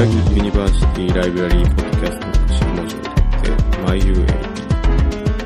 [0.00, 3.50] 宮城 University Library Broadcast の頭文字を取って
[3.84, 4.24] MyULB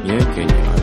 [0.05, 0.83] 宮城県にある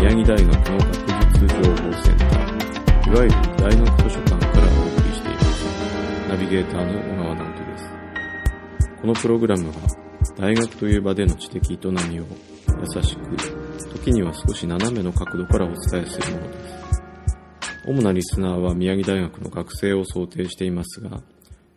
[0.00, 0.88] 宮城大学の学
[1.34, 5.54] 術情報センターいわゆる大学図書館からお送りしています。
[6.30, 7.84] ナビゲーターの小川直人です。
[9.02, 9.74] このプログラムは
[10.38, 13.36] 大学という場での知的営みを優しく
[13.98, 16.74] 時には少し斜めの角度からお伝えするものです。
[17.86, 21.20] 主なリスナーは宮城大学の学生を想定していますが、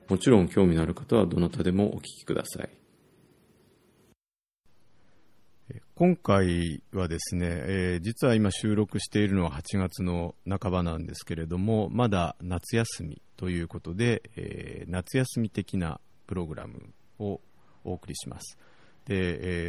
[0.09, 2.70] もちろん興味のある方はどなたでもお聞きください。
[5.95, 17.41] 今回はですね、えー、実は今収録しているのは8月の半ばなんですけれども、まだ夏休みということで、えー、夏休み的なプログラムを
[17.83, 18.58] お送りします。
[19.05, 19.16] で、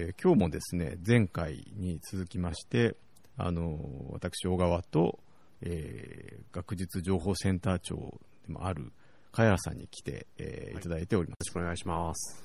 [0.07, 2.97] えー、今日もですね、前回に続きまして、
[3.37, 3.79] あの、
[4.11, 5.19] 私、小川と、
[5.63, 8.93] えー、学術情報センター長でもある
[9.39, 10.83] 茅原さんに来て、えー、い。
[10.83, 12.43] ただいております、はい、よろしくお願いします。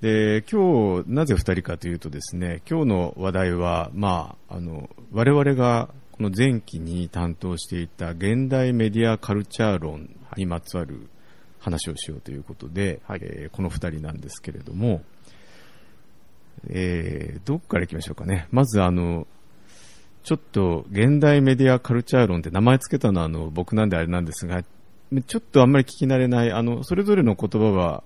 [0.00, 11.08] で今日なぜ2人かというとですね今日の話題は、まあ、あの我々がこの前期に担当していた現代メディアカルチャー論にまつわる
[11.58, 15.02] 話をしようということで、はい、えー、この2人なんですけれども、
[16.68, 18.46] えー、どこからいきましょうかね。
[18.52, 19.26] まずあの
[20.22, 24.62] ちょっと現代メディアカルチャー論って名前つけたのはあの僕なんであれなんですが、
[25.26, 28.02] ちょっとあんまり聞き慣れない、あの、それぞれの言葉は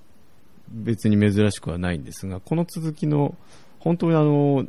[0.68, 3.34] 別に珍しくはないんですが、この続きの、
[3.80, 4.64] 本当にあの、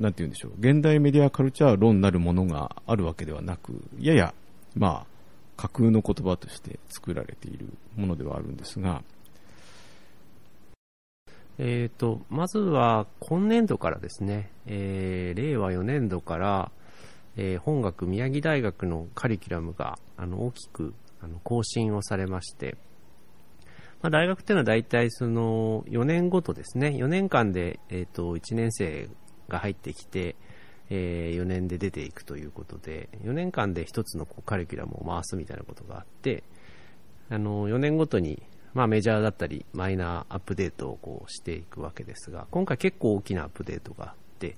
[0.00, 4.34] なんて言うんでしょう、現代メディアカルチャー論なるものがあるわけではなく、やや、
[4.74, 5.06] まあ、
[5.56, 7.66] 架空の言葉として作られている
[7.96, 9.02] ものではあるんですが、
[11.58, 16.70] えーと、まずは今年度からですね、えー、令和4年度から、
[17.38, 20.92] えー、本学宮城大学のカリキュラムがあの大きく
[21.26, 22.76] の更新をされまして、
[24.02, 29.08] まあ、大学っていうのは大体その4年ごとですね、4年間で、えーと、1年生
[29.48, 30.36] が入ってきて、
[30.90, 36.44] えー、4年で出ていくということで、4年間で1つのこうカリキュラムを回すみたいなことがあって、
[37.30, 38.42] あの4年ごとに
[38.74, 44.54] まあ、メジャーだったりマイナーアップデートをこうしていくわけですが今回結構大きなアップデートがあって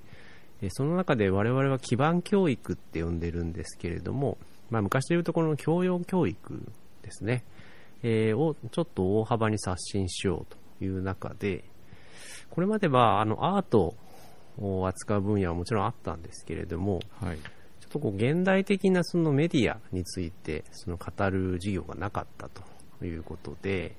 [0.71, 4.39] その中で我々は基盤教育って呼んでるんですけれども、
[4.71, 6.62] まあ、昔でいうとこの教養教育
[7.03, 7.45] ですね、
[8.03, 11.65] えー、をちょっと大幅に刷新しようという中で
[12.51, 13.95] これまではあのアート
[14.59, 17.43] を扱う分野はもちろんあったんですけれども、はい、ちょ
[17.87, 23.95] っとこう現代的なそのメディアについてその語る授業がなかったということで、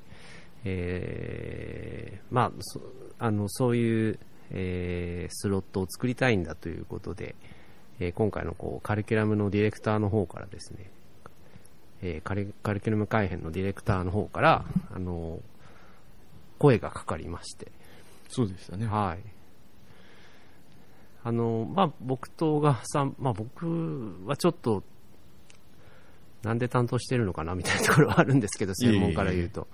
[0.65, 2.81] えー、まあ、そ
[3.17, 4.19] あのそういう、
[4.51, 7.35] えー、スロットを作りたいんだということで、
[7.99, 10.89] えー、今回のこうカリキュラムのディレクターの方からですね、
[12.01, 15.39] えー、カリカリキュラム改編のディレクターの方から、あの
[16.57, 17.71] 声がかかりまして。
[18.29, 18.85] そうでしたね。
[18.85, 19.39] はい。
[21.23, 24.83] あの、まあ、僕と小川さん、まあ、僕はちょっと、
[26.43, 29.67] なんで担当してるのかなみたいなところはあるんですけど、専門から言うと。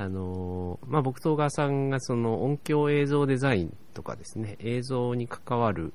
[0.00, 5.92] あのまあ、僕と小川さんがその音響映像デザインとかですね映像に関わる、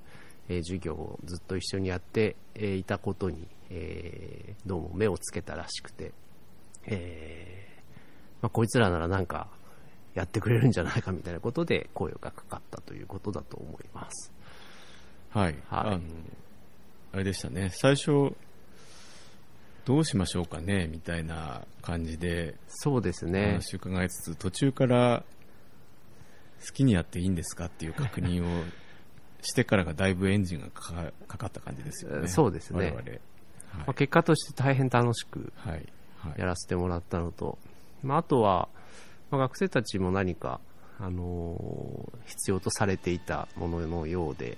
[0.53, 6.12] えー、授業をずっと一緒にやって、えー、いたことに、えー、どうも目をつけたらしくて、
[6.86, 7.68] え
[8.41, 9.47] まあ、こいつらならなんか
[10.13, 14.31] やってくれるんじゃないかみたいなことで声がかかったということだと思います。
[15.30, 16.02] はい、はい、あの
[17.13, 17.72] あれでしたね。
[17.74, 18.36] 最初
[19.86, 23.53] どうしましょうかねみたいな感じでそうですね。
[23.53, 25.24] 話を伺いつつ途中から
[26.66, 28.63] 好きにやっていいんですかっていう確認を
[29.44, 32.28] してからがだいぶエンジンがかかった感じですよね。
[32.28, 33.20] そうですね、はい、
[33.80, 35.52] まあ、結果として大変楽しく
[36.38, 37.58] やらせてもらったのと、
[38.02, 38.70] まあ、あとは、
[39.30, 40.59] まあ、学生たちも何か、
[41.00, 44.57] あのー、必要とされていたもののようで、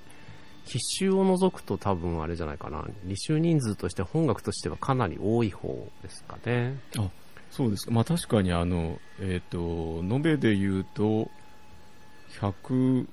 [0.66, 2.86] 必修を除くと多分あれじゃないかな。
[3.08, 6.80] 履修人数として本学としてはかなり多い方ですかね。
[6.98, 7.08] あ、
[7.52, 7.92] そうですか。
[7.92, 11.30] まあ確かにあの、えっ、ー、と、延べで言うと、
[12.40, 13.08] 150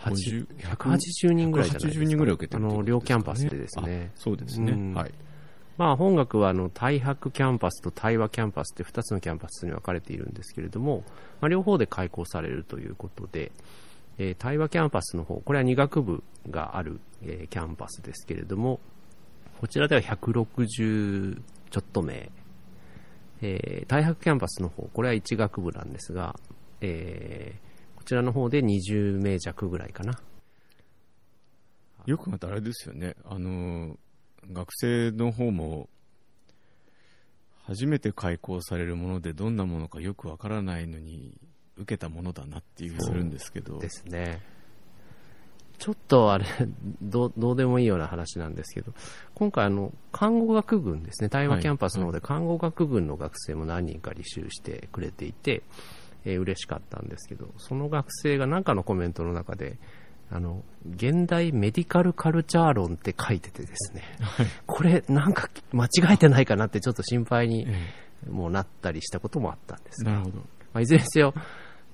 [0.00, 2.04] 180人ぐらいじゃないですか。
[2.04, 4.10] 180人ぐらい受けてる、ね、あの、両キャンパスでですね。
[4.14, 4.72] そうですね。
[4.72, 5.12] うん、はい。
[5.76, 11.04] まあ本学はあの、太白キャンパスと大和キャンパスって2つのキャンパスに分かれているんですけれども、
[11.40, 13.50] まあ、両方で開講されるということで、
[14.18, 18.80] えー、大和キャンパスの方、これは2学部がある、えー、キャンパスですけれども、
[19.60, 22.30] こちらでは160ちょっと名、
[23.40, 26.36] えー、太白キャンパスの方、これは1学部なんですが、
[26.82, 27.69] えー、こ
[28.10, 30.18] ちらの方で20名弱ぐらいかな。
[32.06, 33.96] よくまたあれですよね、あの、
[34.50, 35.88] 学生の方も、
[37.62, 41.38] 初めて開講されるものでどんなものかよくわからないのに、
[41.76, 43.78] 受けたものだなっていうするんですけど。
[43.78, 44.42] ですね。
[45.78, 46.46] ちょっとあれ、
[47.00, 48.92] どう、どうでもいいような話なんですけど、
[49.34, 55.62] 今回あの、看護学群ですね、対話キャンパスの方で看護学群の学生も何人か履修してくれていて、
[56.24, 59.78] えー、嬉しかったんですけど、その学生が何かのコメントの中で、
[60.30, 60.62] あの、
[60.94, 67.66] 現代メディカルカルチャー論って書いててですね、はい、これなんか間違えてないかなってちょっと心配に
[68.28, 70.36] もうなったりしたこともあったんですなるほど。
[70.72, 71.34] まあ、いずれにせよ、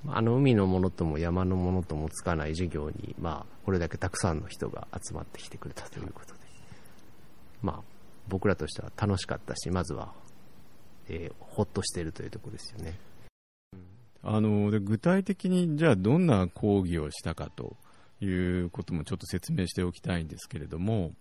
[0.09, 6.41] あの海のものとも山のものともつかない授業に、まあ、これだけたくさんの人が集まってきてくれたということで、
[7.63, 7.83] まあ、
[8.29, 10.13] 僕らとしては楽しかったし、まずは、
[11.09, 12.99] えー、ほっとしているというところですよね。
[14.23, 17.77] あので具体的にじゃあどんな講義をしたかと
[18.21, 21.13] いうこともちょっと説明しておきたいんですけれども、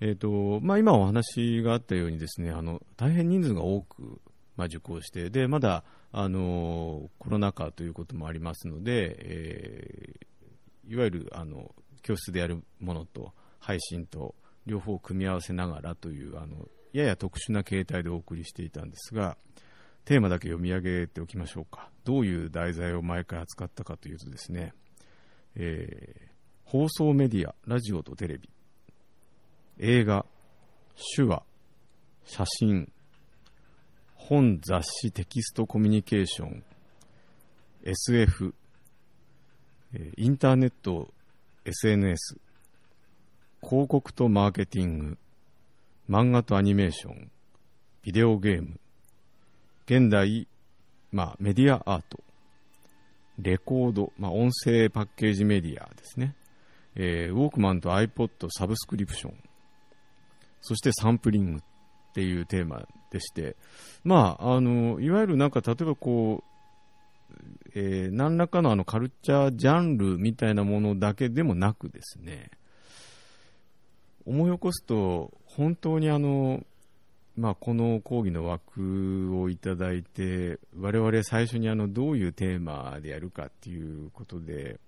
[0.00, 4.20] えーとまあ、今お話があったようにですねあの大変人数が多く、
[4.56, 14.34] まあ、受講してでまだあのコロナ禍ということもありますので、えー、いわゆるあの教室でやるものと配信と
[14.66, 19.36] 両方組み合わせながらというあのやや特殊な形態でお送りしていたんですが
[20.04, 21.88] テーマだけ読み上げておきましょうか。
[22.04, 24.74] どういう題材を毎回扱ったかというとですね、
[25.54, 26.28] えー、
[26.64, 28.50] 放送メディアラジオとテレビ。
[29.78, 30.26] 映画
[31.16, 31.42] 手話
[32.24, 32.90] 写真
[34.28, 36.62] 本、雑誌、テキストコミュニケーション、
[37.84, 38.54] SF、
[40.16, 41.12] インターネット、
[41.64, 42.38] SNS、
[43.60, 45.18] 広告とマーケティング、
[46.08, 47.30] 漫画とアニメーション、
[48.02, 48.80] ビデオゲーム、
[49.86, 50.46] 現代、
[51.10, 52.20] まあ、メディアアート、
[53.38, 56.34] レコード、まあ、音声パッケージメディアですね、
[56.94, 59.34] えー、ウォークマンと iPod サブスクリプション、
[60.60, 61.62] そしてサンプリングっ
[62.14, 63.56] ていうテーマでして、
[64.04, 66.52] まあ、あの、いわゆるなんか、例えばこう、
[67.74, 72.50] えー、何らかのあのカルチャージャンルみたいなものだけでもなくですね、
[74.26, 76.62] 思い起こすと、本当にあの、
[77.36, 84.78] まあ、この講義の枠をいただいて、我々最初にあのどういうテーマでやるかっていうことで、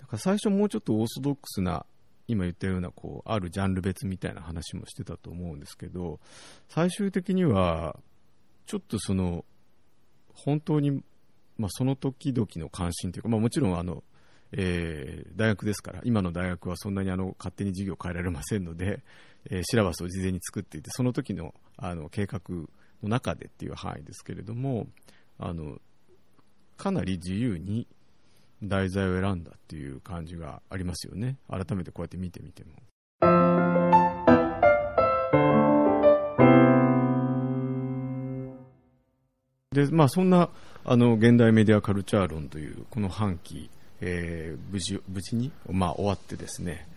[0.00, 1.86] だから最初もうちょっとオーソドックスな
[2.28, 6.18] 今言ったようなこうあるジャンル別みたいな話もしてたと思うんですけど
[6.68, 7.96] 最終的には
[8.66, 9.44] ちょっとその
[10.34, 11.02] 本当に、
[11.56, 14.02] まあ、その時々の関心というか、まあ、もちろんあの、
[14.52, 19.02] えー、大学ですから今の大学はそんなにあの勝手に授業変えられませんので、
[19.50, 22.40] えー、シラバスを事前に作っていてその時のあの計画
[23.02, 24.86] の中でっていう範囲ですけれども
[25.38, 25.78] あの
[26.76, 27.86] かなり自由に
[28.62, 32.72] 題材を選んだっていう感じがありますよね改めてこうやって見てみても。
[39.72, 40.48] でまあ、そんな
[40.86, 43.68] あの現代メディアカルチャー論というこの半期、
[44.00, 46.88] えー、無事無事に、まあ、終わってですね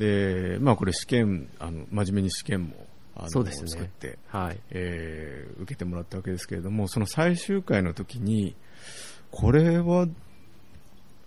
[0.00, 4.58] で、まあ、これ試験あの真面目に試験もあの、ね、作って、はい。
[4.70, 8.56] えー、受けてもらったわけですけれどもその最終回の時に
[9.30, 10.08] これは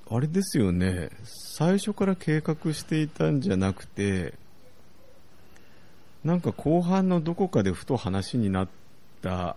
[0.10, 4.34] あれですよね、最初から計画していたんじゃなくて、
[6.24, 8.70] なんか後半のどこかでふと話になっ
[9.22, 9.56] た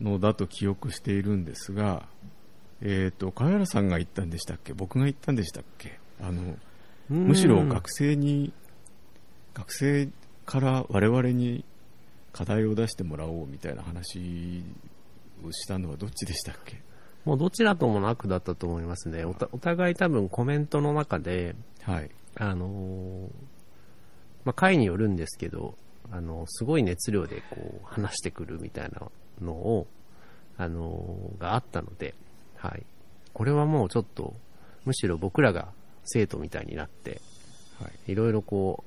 [0.00, 2.06] のだと記憶しているんですが、
[2.82, 4.74] えっ、ー、と、茅原さんが言ったんでしたっけ？
[4.74, 5.98] 僕が言ったんでしたっけ？
[6.20, 6.56] あの、
[7.08, 8.52] むしろ学生に、
[9.54, 10.08] 学生
[10.44, 11.64] から我々に
[12.32, 14.62] 課題を出してもらおうみたいな話
[15.44, 16.82] をしたのはどっちでしたっけ？
[17.24, 19.24] もうどちらともなくだったと思いますね。
[19.24, 22.10] おお互い多分コメントの中で、はい。
[22.36, 23.28] あのー、
[24.44, 25.74] まあ、回によるんですけど、
[26.12, 29.10] あのー、すごい熱量でこう話してくるみたいな
[29.40, 29.86] のを、
[30.58, 32.14] あのー、があったので、
[32.56, 32.84] はい。
[33.32, 34.34] これはもうちょっと、
[34.84, 35.68] むしろ僕らが
[36.06, 37.20] 生徒みたいになって、
[37.80, 38.12] はい。
[38.12, 38.84] いろいろこ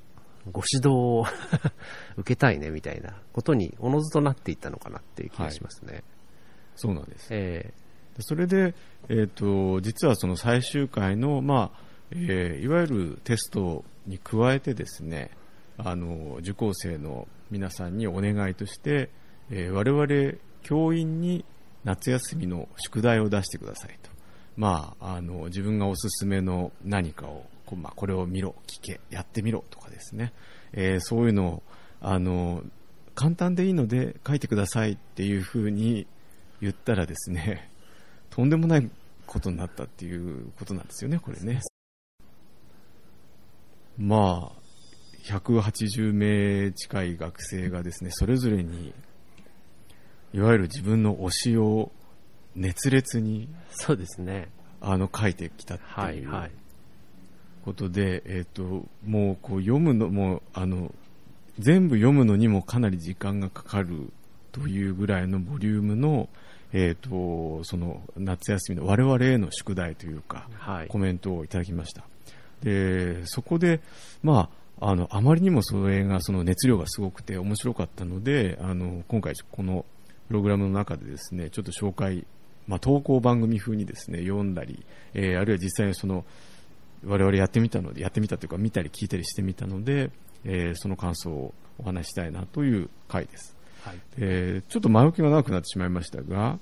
[0.47, 1.25] う、ご指導を
[2.17, 5.93] 受けたいねみたいなことにおのずとなっていったのかなっていう気がしますね。
[5.93, 6.03] はい、
[6.75, 7.27] そうなんです。
[7.31, 7.89] えー
[8.21, 8.73] それで、
[9.07, 11.79] えーと、実はその最終回の、まあ
[12.11, 15.31] えー、いわゆるテストに加えてですね
[15.77, 19.09] あの受講生の皆さんにお願いとして、
[19.49, 21.45] えー、我々教員に
[21.83, 24.09] 夏休みの宿題を出してくださいと、
[24.59, 30.33] まあ、あの自分がおすすめの何かをこ,、まあ、これを見ろ、聞け、やってみろとかですね、
[30.73, 31.63] えー、そういうのを
[32.01, 32.61] あの
[33.15, 36.07] 簡単でいいので書いてくださいっていうふうに
[36.59, 37.71] 言ったらですね
[38.31, 38.91] とんでもない
[39.25, 41.61] ことになったっていうことなんですよね、これね。
[43.97, 44.61] まあ、
[45.23, 48.93] 180名近い学生がですね、それぞれに、
[50.33, 51.93] いわゆる自分の推しを
[52.55, 54.49] 熱烈にそうですね。
[54.81, 56.51] あの書いてきたってはいいうはい。
[57.63, 60.93] ことで、えっ、と、もうこう読むのも、あの、
[61.59, 64.11] 全部読むのにもかなり時間がかかる
[64.51, 66.29] というぐらいのボリュームの、
[66.71, 70.97] えっ、と、その夏休みの我々への宿題というか、はいコ。
[70.97, 72.03] メントをいただきました。
[72.63, 73.81] で、そこで、
[74.23, 79.85] まあ、あの、あまりにもそれが、その熱量がすごくて面白かったので、あの、今回この
[80.27, 82.25] プログラムの中でですね、ちょっと紹介、
[82.69, 86.23] まあ、投稿番組風にですね、読んだり、えーあるいは実際にその、
[87.03, 90.11] 我々やってみたので、やってみたというか、見たり聞いたりしてみたので、
[90.45, 93.55] えーその感想をお話ししたいなという回です。
[93.83, 93.97] はい。
[94.17, 96.59] えーちょっと前置きが長くなってしまいましたが、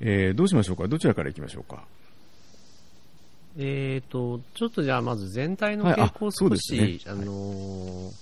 [0.00, 0.88] えーどうしましょうか？
[0.88, 1.84] どちらから行きましょうか？
[3.58, 6.00] えっ、と、ちょっとじゃあまず全体のはい。
[6.00, 6.98] あ傾向をそう少ですね。
[6.98, 8.12] し、あのー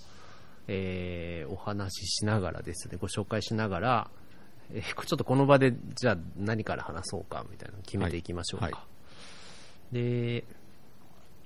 [0.68, 4.10] えーお話ししながらですね、ご紹介しながら、
[4.72, 8.66] えー ちょっとこの場でじゃあ何から話そうかみたいな決めていきましょうか。
[8.66, 8.84] はいは
[9.92, 10.44] で、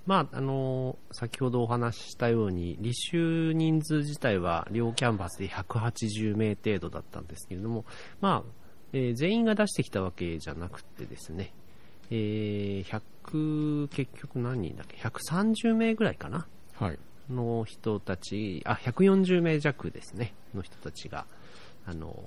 [0.07, 7.85] まあ、あのー先ほどお話ししたように、履修人数自体は両キャンパスで180名程度だったんですけれども、
[8.21, 8.51] まあ、
[8.93, 11.53] えー全員が出してきたわけじゃなくてですね、
[12.11, 16.47] えー100、結局何人だっけ ?130 名ぐらいかな？
[16.75, 16.99] はい。
[17.31, 21.27] の人たち、あ、140名弱ですね、の人たちが、
[21.87, 22.25] あの、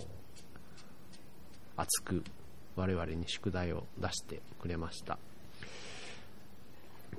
[1.77, 2.23] 熱く
[2.75, 5.17] 我々に宿題を出してくれました。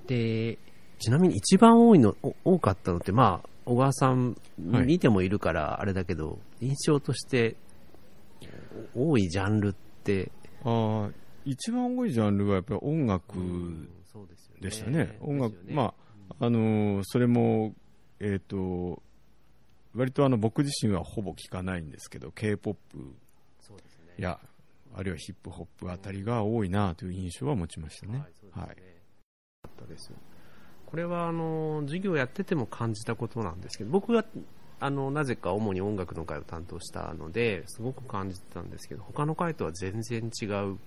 [0.07, 0.59] で、
[0.99, 4.37] ちなみに一番多いの、お多かったのって、まあ、小川さん
[4.71, 7.57] はい見てもいるからあれだけど、印象として
[8.95, 10.31] お多いジャンルって、
[10.63, 11.13] あー
[11.45, 13.35] 一番多いジャンルはやっぱり音楽
[14.61, 15.17] でしたね。
[15.21, 15.95] 音楽、ねま
[16.41, 17.75] あ、あのーそれも、
[18.21, 19.03] えっ、と、
[19.95, 22.77] 割とあの僕自身はほぼ聞かないんですけど、K-POP。
[24.23, 24.39] や、
[24.95, 28.25] あるいはヒップホップあたりが多いなという印象は持ちましたね。
[28.53, 28.77] はい、
[29.65, 30.11] あったです。
[30.87, 34.25] これはあの授業やってても感じたことなんですけど、僕が
[34.79, 40.79] あのなぜか主に音楽の会を担当したのですごく感じてたんですけど、他の会とは全然違ううん。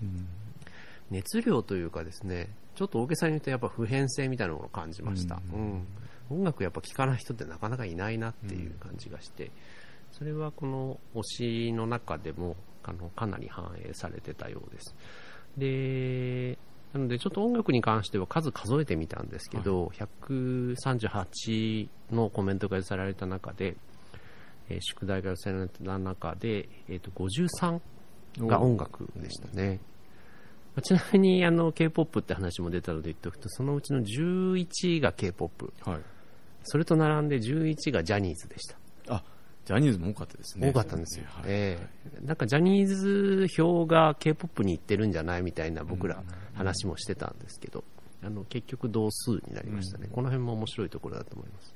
[1.12, 5.42] 熱量というかですね、ちょっと大げさに言うとやっぱ普遍性みたいなものを感じました。
[5.54, 5.62] ううん。
[5.78, 5.88] ん
[6.30, 9.52] 音楽やっぱ聴かない人ってなかなかいないなっていう感じがして、
[10.12, 12.56] それはこの推しの中でも
[12.90, 14.96] あのかなり反映されてたようです。
[15.58, 16.58] で、
[16.94, 19.92] なのでちょっと音楽に関しては数数えてみたんですけど、
[20.28, 23.76] 138のコメントが寄せられた中で、
[24.70, 27.80] えー宿題が寄せられた中で、えー、と53
[28.48, 29.80] が音楽でしたね。
[30.76, 36.00] まあちなみにあの K-POP って話も出たので言っておくと、そのうちの11が K-POP、はい。
[36.64, 38.79] それと並んで11がジャニーズでした。
[39.64, 40.70] あ、ジャニーズも多かったですね。
[40.70, 41.26] 多かったんですよ。
[41.28, 41.80] はいえ
[42.22, 46.24] えなんかジャニーズ票が K-POP に行ってるんじゃないみたいな僕ら
[46.54, 47.84] 話もしてたんですけど、
[48.24, 50.10] あの結局同数になりましたね。
[50.12, 51.74] この辺も面白いところだと思います。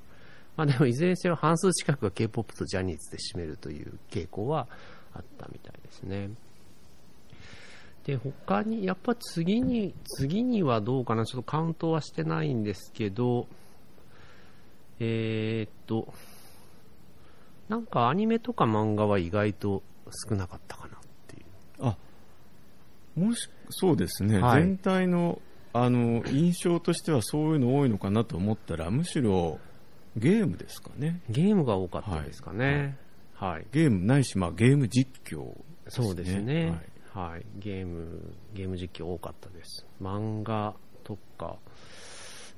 [0.56, 4.68] まあでもいずれにせよ半数近くが K-POP とジャニーズで占めるという傾向は
[5.14, 6.30] あったみたいですね。
[8.06, 13.48] で、他に、やっぱ次に、次にはどうかな、ちょっとカウントはしてないんですけど、
[15.00, 16.14] えーっと、
[17.70, 19.84] なんかアニメとか漫画は意外と
[20.30, 21.44] 少なかったかなっていう。
[21.82, 21.98] あ、
[23.16, 24.40] もし、そうですね。
[24.40, 25.42] はい全体の、
[25.74, 29.60] あの、印象としてはそういうの多いのかなと思ったら、むしろ
[30.18, 31.22] ゲームですかね。
[31.30, 32.98] ゲームが多かったですかね。
[33.34, 33.66] はい。
[33.72, 35.56] ゲームないし、まあゲーム実況、
[35.88, 36.70] そうですね。
[36.70, 39.86] はいはい、ゲーム、ゲーム実況多かったです。
[40.02, 41.58] 漫画とか、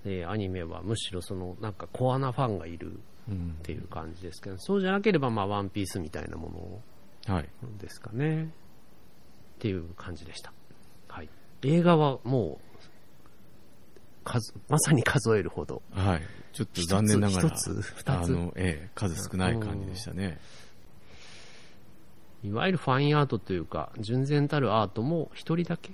[0.05, 6.81] えーアニメはむしろその、なんかコアなファンがいるうんっていう感じですけど、そうじゃなければ、まあ、ワンピースみたいなも
[7.27, 7.50] のはい。
[7.79, 8.43] ですかね。
[8.43, 8.47] っ
[9.59, 10.53] ていう感じでした。
[11.07, 11.29] はい。
[11.63, 12.79] 映画はもう、
[14.24, 15.81] 数、まさに数えるほど。
[15.91, 16.21] はい。
[16.53, 20.39] ちょっと残念ながら、一つ二つあの、ええ、数少ない感じでしたね。
[22.43, 25.93] いわゆるファインアートというか、純然たるアートも一人だけ、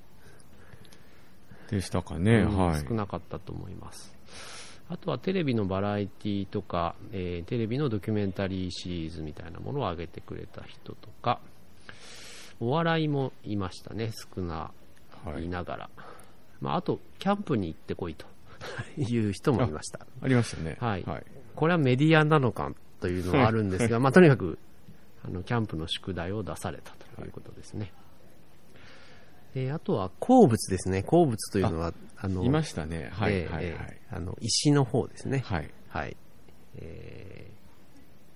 [1.72, 2.42] でしたかね。
[2.42, 2.86] うんはい。
[2.88, 4.14] 少なかったと思います。
[4.90, 11.40] あとはテレビのバラエティとか、えーテレビのドキュメンタリーシリーズみたいなものを上げてくれた人とか、
[12.60, 14.72] お笑いもいましたね、少な、
[15.26, 15.90] はいいながら。
[16.60, 18.28] まあ、あと、キャンプに行ってこいと
[18.98, 20.06] いう人もいました。
[20.22, 20.78] ありましたね。
[20.80, 21.26] はいはい。
[21.56, 24.60] これはメディアなのかというのはあるんですが、まあ、とにかく、
[25.26, 27.94] あの、キャンプの宿題を出されたということですね。
[29.54, 31.04] で、あとは鉱物ですね。
[31.04, 33.10] 鉱物というのは、あの、いましたね。
[33.14, 33.34] はい。
[33.34, 33.66] えーはい。
[33.66, 33.98] はいえ。
[34.12, 35.44] ーあの、石の方ですね。
[35.46, 35.70] はい。
[35.90, 36.16] はい。
[36.78, 37.52] えー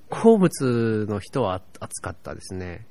[0.08, 2.86] 鉱物の人は熱かったですね。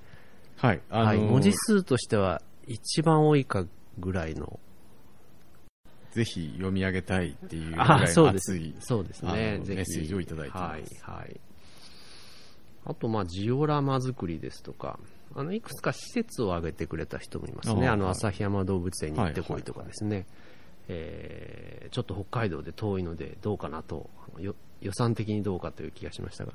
[0.56, 0.80] はい。
[0.90, 1.18] あのはい。
[1.18, 3.64] 文字数としては一番多いか
[3.98, 4.58] ぐらいの、
[6.12, 11.40] ぜひ読み上げたいっていうぐあらいそうですの熱いそうですあね、ぜひのメッセージをいただいていますはい、はい。
[12.86, 14.98] あと、まあ、ジオラマ作りですとか、
[15.36, 17.88] あの、いくつか施設を挙げてくれた人もいますね。
[17.88, 20.26] あの、旭山動物園に行ってこいとかですね。
[20.88, 24.10] えーちょっと北海道で遠いのでどうかなと、
[24.40, 26.52] よ予算的にどうかという気がしましたが。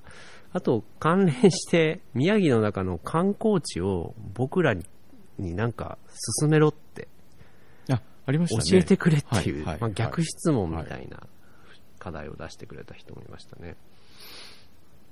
[0.51, 4.85] あと、関連して、宮城の中の観光地を僕らに
[5.39, 5.97] になんか
[6.41, 7.07] 進めろって
[7.89, 8.69] あ、ありましたね。
[8.69, 11.23] 教えてくれっていう、まあ、逆質問みたいな
[11.97, 13.75] 課題を出してくれた人もいましたね。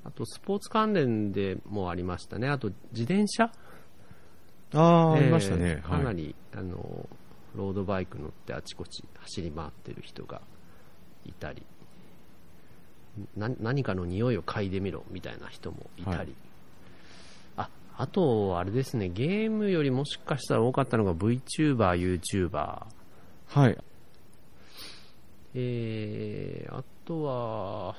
[0.08, 2.48] あと、スポーツ関連でもありましたね。
[2.48, 3.52] あと、自転車？
[4.74, 5.74] ああ、あえーりましたね。
[5.74, 5.82] はい。
[5.82, 7.10] かなり、あの、
[7.56, 10.42] ロードバイク乗ってあちこち走り回ってる人が
[11.26, 11.64] いたり、
[13.36, 16.28] な何かの匂いを嗅いでみろみたいな人もいたり、はい
[17.58, 22.86] あ、あと、あれですね、ゲームよりもしかしたら多かったのが VTuber、YouTuber、
[23.48, 23.78] はい。
[25.56, 27.96] えー、あとは、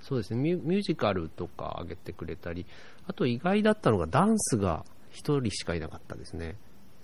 [0.00, 2.66] そうですねミュ、ミュージカルとか上げてくれたり、
[3.06, 6.56] あと意外だったのがダンスが一人しかいなかったですね。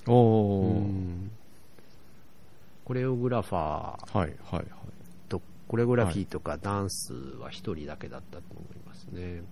[0.06, 0.66] おー。
[0.68, 1.30] うん
[2.86, 4.66] コレオグラファーはい、はい、はい。
[5.28, 9.42] と、コレオグラフィーとかダンスは一人だけだったと思いますね。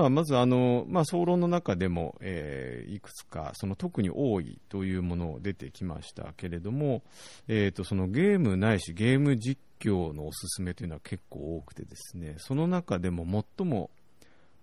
[0.00, 7.02] 今、まずあの、まあ、総論の中でも、えーいくつか、その特に多いというもの出てきましたけれども、
[7.48, 13.90] えーと、そのゲームないしゲーム実況のおすすめというのは結構多くてですね、その中でも最も、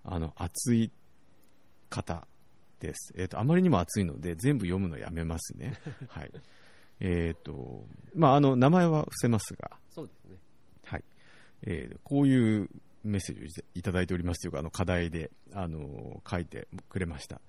[0.03, 0.91] あの、熱い
[1.89, 2.27] 方
[2.79, 3.13] です。
[3.15, 5.73] えーと、あまりにも熱いので、全部読むのやめますね。
[6.09, 6.31] はい。
[6.99, 7.85] えっと、
[8.15, 10.38] まあ、あの、名前は伏せますが、そうですね。
[10.85, 11.03] はい
[11.63, 12.69] えーこういう
[13.07, 17.41] メッセージをいただいておりますというか、あの課題で、あの書いてくれました、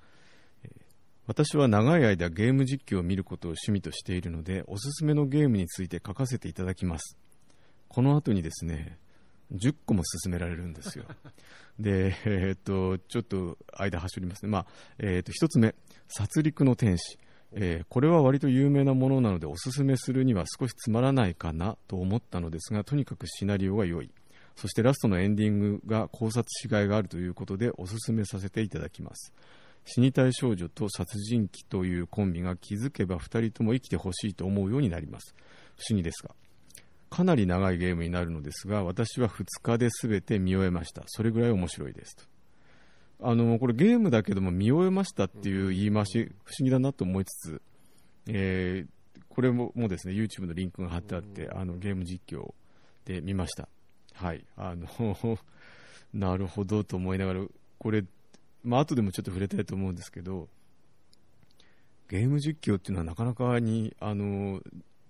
[0.65, 0.89] えー
[1.29, 7.19] 私は長い間ゲーム実況を見ることを趣味としているので、おすすめのゲームについて書かせていただきます。
[7.89, 8.97] この後にですね、
[9.53, 11.05] 10個も進められるんですよ。
[11.79, 14.51] で、えーっと、ちょっと間走りますね。
[14.51, 14.67] まあ、
[14.99, 15.75] えーっと、一つ目、
[16.09, 17.19] 殺戮の天使。
[17.53, 24.11] えーこれは割と有名なものなのでおすすめするには少しつまらないかなと思ったのですがとにかくシナリオが良い
[24.59, 29.33] そしてラストのエンディングが考察しがいがあるということでおすすめさせていただきます。
[29.85, 35.33] 死にたい少女と殺人鬼というコンビが気づけば2人とも生きてほしいと思うようになります。
[35.77, 36.35] 不思議ですが。
[37.09, 41.05] かなり長いゲームになるのですが私は2日で全て見終えました。
[41.07, 42.25] それぐらい面白いですと。
[43.21, 47.63] あのこれゲームだけども見終えましたっていう言い回し不思議だなと思いつつ、
[48.27, 52.55] えーこれももですね YouTube のリンクが貼ってあって、あのゲーム実況
[53.05, 53.69] で見ました。
[54.19, 55.39] はいあの
[56.13, 57.47] なるほどと思いながら
[57.79, 58.05] これ
[58.65, 60.49] まあ後でもちょっと触れたいと思うんですけど
[62.09, 64.61] ゲーム実況っていうのはなかなかにあの、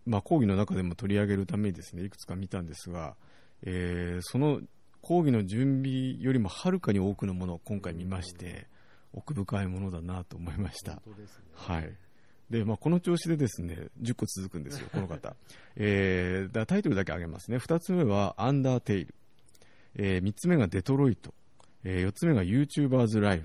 [0.05, 3.17] まあ、講義の中でも取り上げるためにですねいくつか見たんですが、
[3.63, 4.61] えーその
[5.01, 8.67] 講義の準備よりもはるかに多くのものを今回見まして
[9.13, 11.01] 奥深いものだなと思いました。
[11.39, 11.53] ね。
[11.55, 11.95] はい。
[12.51, 15.37] で、まあ、この調子でですね、10個続くんですよ、 この方。
[15.77, 17.59] えー、だタイトルだけ挙げますね。
[17.59, 19.15] 2つ目は、 Undertale。
[19.97, 21.35] えー、3つ目が Detroit。
[21.85, 23.45] えー、4つ目が YouTubers Live。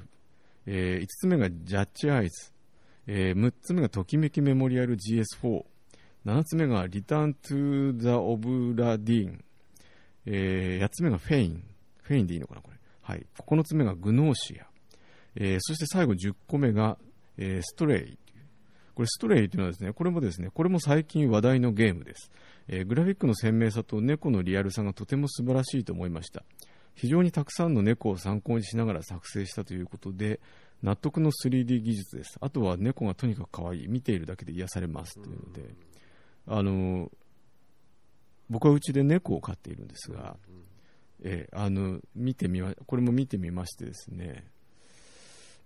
[0.66, 2.54] えー、5つ目が Judge Eyes。
[3.08, 5.66] えー、6つ目がときめきメモリアル GS4。
[6.26, 9.44] 7つ目が Return to the Obra Dinn。
[10.26, 11.64] えー、8つ目がフェイン。
[12.02, 12.78] フェインでいいのかな、これ。
[13.02, 13.26] はい。
[13.38, 14.68] 9つ目がグノーシア。
[15.36, 16.98] えー、そして最後10個目が、
[17.38, 18.18] えー、ストレイ。
[18.96, 22.32] これストレイというのはですね、これもですね、これも最近話題のゲームです。
[22.68, 26.44] えーグラフィックの鮮明さと猫のリアルさがとても素晴らしいと思いました。
[26.96, 30.40] 非常にたくさんの猫を参考にしながら作成したということで、
[30.84, 32.38] 納得の 3D 技術です。
[32.42, 33.88] あとは猫がとにかく可愛い。
[33.88, 35.74] 見ているだけで癒されますというので、
[36.46, 37.10] あの、
[38.50, 40.38] 僕はうちで猫を飼っているんですが、
[41.24, 44.46] えーあの、見てみ、これも見てみましてですね、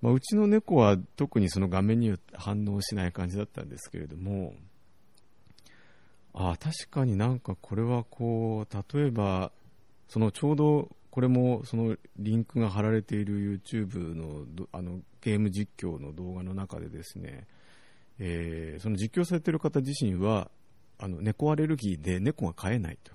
[0.02, 4.54] まあ、うちの猫は特にその画面に反応しない感じだったんですけれども、
[6.34, 9.52] ああ、確かになんかこれはこう、例えば、
[10.08, 17.48] そのちょうどこれもそのリンクが貼られている YouTube のあのゲーム実況の動画の中でですね、
[18.20, 20.52] えーその実況されている方自身は
[21.00, 23.12] あの猫アレルギーで猫が飼えないと、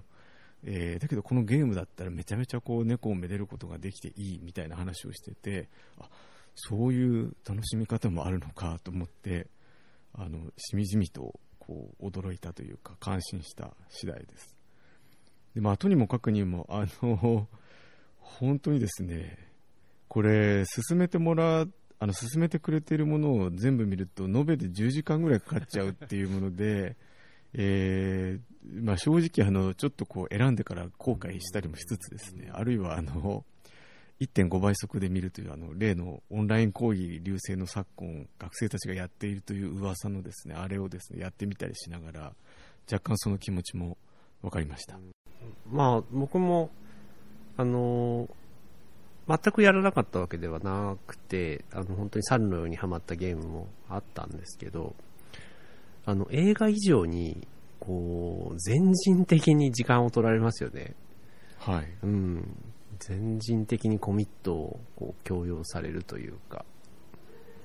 [0.65, 5.69] えーだけどこのゲームだったらめちゃめちゃこう猫をめでることができていいみたいな話をしてて
[6.01, 6.09] あ
[6.55, 9.49] そういう楽しみ方もあるのかと思って
[10.13, 14.57] あのしみじみとこう、驚いたというか、感心した次第です。
[15.55, 17.49] で、まあ、とにもかくにも、あの、
[18.19, 19.39] 本当にですね、
[20.09, 26.97] これ、進めてもらう、あの、進めてくれているものを全部見ると、延べで10時間ぐらいかかっちゃうっていうもので、
[27.55, 33.45] えーまあ、正直あの、ちょっとこう選んでから後悔したりもしつつですね、あるいはあの、
[34.25, 42.33] 1.5倍速で見るというあの例のオンライン講義流星の昨今学生たちがやっているという噂のですねあれをですねやってみたりしながら
[42.91, 43.97] 若干その気持ちも
[44.43, 44.99] 分かりました
[45.71, 46.71] まあ、僕も、
[47.57, 48.29] あの
[49.29, 54.95] 全くやらなかったわけではなくて、あの、本当に猿のようにハマったゲームもあったんですけど、
[56.05, 57.47] あの、映画以上に、
[57.79, 60.95] こう、全人的に時間を取られますよね。
[61.59, 62.72] はいうん。
[63.03, 66.65] 全人的にコミットをこう強要されるというか、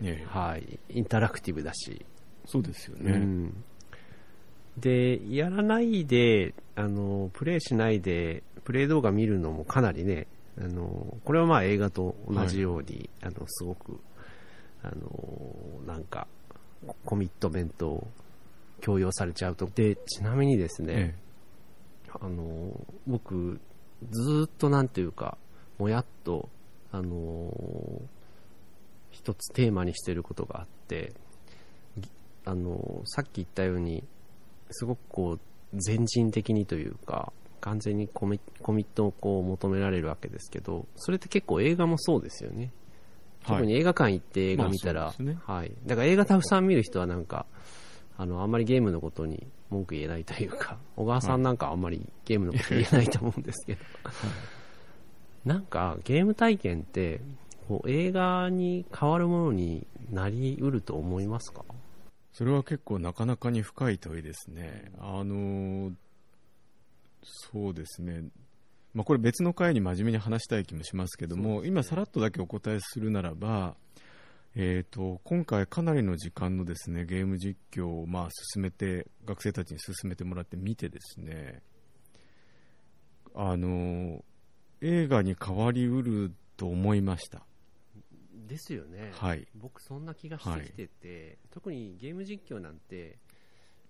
[0.01, 0.79] ええはい。
[0.89, 2.05] インタラクティブだし、
[2.45, 3.63] そうですよね、うん。
[4.77, 10.27] で、やらないで、あの、プレイしないで、プレイ動画見るのもかなりね、
[10.59, 13.99] あの、これはまあ映画と同じように、あの、すごく、
[14.81, 16.27] あの、なんか、
[17.05, 18.07] コミットメントを
[18.81, 19.67] 強要されちゃうと。
[19.67, 21.15] で、ちなみにですね、え
[22.19, 22.71] あの、
[23.05, 23.59] 僕、
[24.11, 25.37] ずーっとなんていうか、
[25.77, 26.49] もやっと、
[26.91, 27.51] あの、
[29.11, 31.13] 一つテーマにしてることがあって、
[31.97, 32.09] ぎ
[32.45, 34.03] あの、さっき言ったように、
[34.71, 35.39] すごくこう、
[35.73, 42.71] 全人的にというか、完全にコミコミットをこう求められるわけですけど、それって結構映画もそうですよね。
[43.45, 45.71] 特に映画館行って映画見たら、まあそうですねはい。
[45.85, 47.45] だから映画たくさん見る人はなんか、
[48.17, 53.81] あの、あんまりゲームのことに文句言えないというか、小川さんなんかあんまりゲームのこと言えないと思うんですけど、
[55.45, 57.21] なんかゲーム体験って、
[57.67, 61.65] こう映画に変わるものになりうると思いますか？
[62.33, 64.91] それは結構なかなかに深い問いですね。
[64.99, 65.91] あの
[67.23, 68.23] そうですね。
[68.93, 73.75] まあ、これ別の回に真面目に話したい気もしますけども、今さらっとだけお答えするならば、
[74.59, 81.61] えー、と今回かなりの時間のですねゲーム実況をまあ進めて学生たちに進めてもらって見てですね
[83.35, 84.25] あの
[84.81, 87.43] 映画に変わりうると思いました。
[88.47, 89.11] ですよね。
[89.13, 89.47] はい。
[89.53, 93.19] 僕そんな気がしてきてて、特にゲーム実況なんて、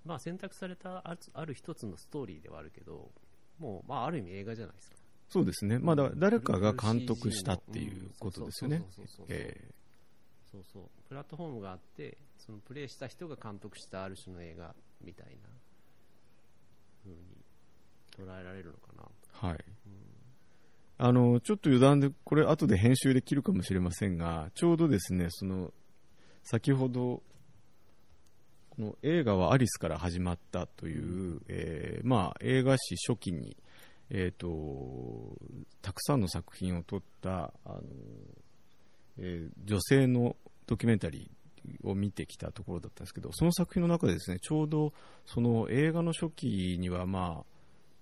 [0.04, 3.12] まあ選択されたあるある一つのストーリーではあるけど、
[3.60, 4.98] もう、まあある意味映画じゃないですか。
[5.30, 5.80] そうですね。
[5.80, 8.84] まだ誰かが監督したっていうことですよね。
[8.90, 9.28] そう
[10.52, 10.84] そうそう。
[11.08, 15.50] プラットフォームがあって、そのプレイした人が監督したある種の映画みたいな
[17.04, 17.20] 風に
[18.18, 19.04] 捉えられるのかな。
[19.42, 19.66] ーはい。
[21.00, 25.72] あの、ちょっと余談で、これ後で編集できるかもしれませんが、ちょうどですね、その、
[26.44, 27.22] 先ほど、
[28.70, 33.58] この映画はアリスから始まったという、えーまあ、映画史初期に、
[34.10, 35.38] えっ、と、
[35.82, 37.82] たくさんの作品を撮った、あの、
[39.20, 44.94] えー女性のドキュメンタリーを見てきたところだったんですけど、その作品の中でですね、ちょうど
[45.26, 47.46] その映画の初期には、まあ、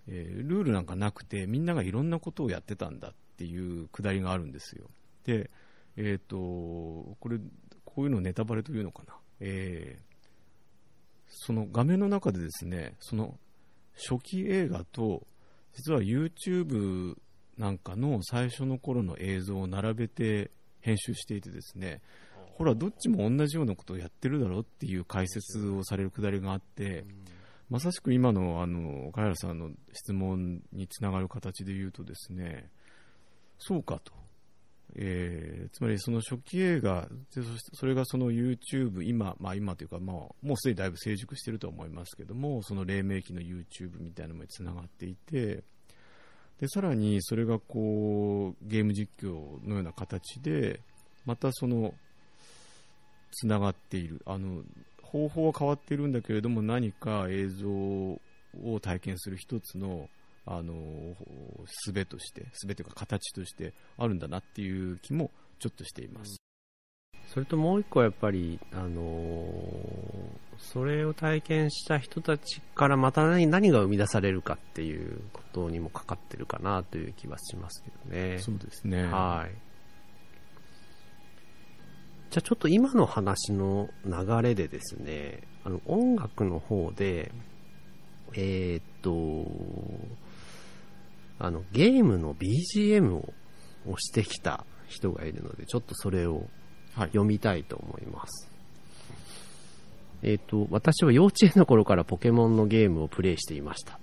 [0.08, 4.90] えールールなんかなくて、みんながいろんなことをやってたんだっていうくだりがあるんですよ。
[5.26, 5.50] で、
[5.98, 7.40] えっ、と、これ、
[7.84, 9.16] こういうのネタバレというのかな。
[9.40, 10.16] えー
[11.28, 13.38] その画面の中でですね、その
[13.96, 15.28] 初期映画と、
[15.74, 17.18] 実は YouTube
[17.58, 20.52] なんかの最初の頃の映像を並べて
[20.86, 22.02] 編集していてですね、
[22.54, 27.06] ほら、どっちも同じようなことをやってるだろうっていう解説をされるくだりがあって、
[27.70, 32.70] まさしく今のあの岡原さんの質問につながる形で言うとですね、
[33.58, 34.14] そうかと。
[34.98, 45.64] えーつまりその初期映画、でそしてそれがその YouTube、今、まあ今というか、まあ、もうすでにだいぶ成熟してるとは思いますけども、その黎明期の YouTube みたいなのにつながっていて、
[46.60, 50.80] で、さらにそれがこう、ゲーム実況のような形で、
[51.26, 51.94] またその、
[53.32, 54.22] つながっている。
[54.26, 54.64] あの、
[55.02, 58.20] 方法は変わっているんだけれども、何か映像を
[58.82, 60.10] 体験する一つの、
[60.46, 60.74] あの、
[61.86, 66.45] 術として、術というか形としてあるんだなっていう気もちょっとしています。
[67.36, 78.40] それともう一個やっぱり、あのーそれを体験した人たちからまた何何が生み出されるかっていうことにもかかってるかなという気はしますけどね。
[78.40, 79.04] そうですね。
[79.04, 79.56] はい。
[82.32, 87.34] じゃあちょっと今の話の流れでですね、あの音楽の方で、
[88.34, 89.52] えーっと、
[91.38, 93.34] あのゲームの BGM を
[93.86, 96.48] 押してきた人がいるので、ちょっとそれをはい。
[96.96, 98.50] 読みたいと思います。
[100.24, 104.00] えっ、と、私は幼稚園の頃からポケモンのゲームをプレイしていました。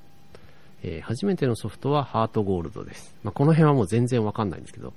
[0.83, 3.15] えー初めてのソフトはハートゴールドです。
[3.23, 4.93] まあ、この辺はもう全然わかんないんですけど、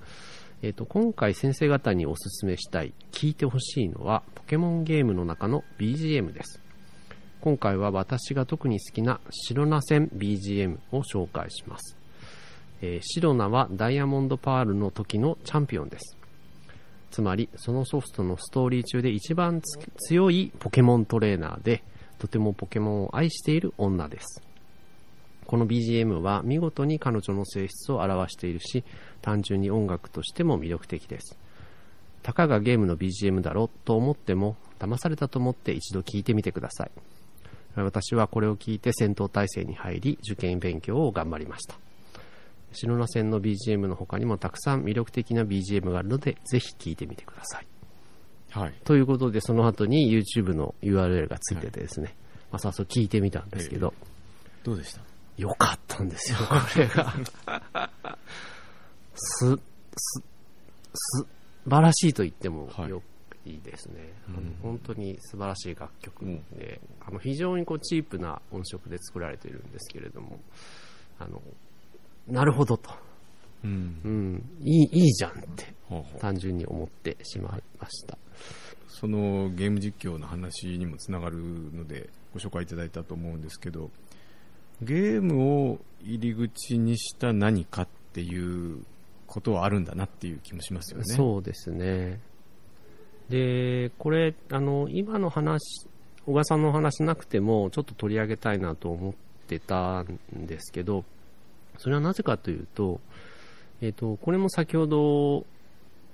[0.62, 6.62] えっ、と、今回先生方におすすめしたい、聞いてほしいのは、ポケモンゲームの中の BGM です。
[7.42, 11.98] 今回は私が特に好きな白ナ戦 BGM を紹介します。
[12.82, 16.18] えー白ナはダイヤモンドパールの時のチャンピオンです。
[17.16, 19.62] つまり、そのソフトのストーリー中で一番
[20.10, 21.82] 強いポケモントレーナーで、
[22.20, 24.44] とてもポケモンを愛している女です。
[25.46, 28.84] この BGM は見事に彼女の性質を表しているし、
[29.22, 31.38] 単純に音楽としても魅力的です。
[32.22, 36.92] たかがゲームの BGM だろうと思っても、騙されたと思って一度聞いてみてください。
[37.76, 41.85] 私はこれを聞いて戦闘態勢に入り、受験勉強を頑張りました。
[42.76, 47.68] 白名戦の BGM の他にもたくさん魅力的な BGM があるので、ぜひ聞いてみてください。
[48.52, 48.74] はい。
[48.84, 52.16] ということで、その後に YouTube の URL がついててですね、
[52.52, 53.94] まあ、早速聞いてみたんですけど、
[54.64, 55.02] どうでした？
[55.38, 57.14] よかったんですよ、 これが。
[59.16, 59.58] す、
[59.98, 60.24] す、
[60.94, 61.26] す、
[61.70, 62.90] 晴らしいと言ってもはい。
[62.90, 63.02] よ
[63.46, 64.56] いいですね、あのうん。
[64.64, 66.44] 本当に素晴らしい楽曲うん。
[66.58, 70.40] で、あの非常にこうチープな音色で作られているんですけれども、
[71.20, 71.42] あの、
[72.28, 72.92] なるほどと。
[73.64, 74.08] うんう。
[74.08, 75.74] ん、いい、いいじゃんって、
[76.20, 78.18] 単純に思ってしまいました。
[78.88, 83.92] そのゲーム実況の話にもつながるのでご紹介いただいたと思うんですけど
[84.82, 88.84] ゲームを入り口にした何かっていう
[89.28, 91.06] ことはあるんだなっていう気もしますよね。
[91.06, 92.20] そうですね。
[93.30, 95.88] で、これ、あの、今の話、
[96.26, 99.14] 小川さんのお話なくても、ちょっと取り上げたいなと思っ
[99.48, 101.06] てたんですけど、
[101.78, 103.00] それはなぜかというと、
[103.82, 105.46] えっ、と、これも先ほど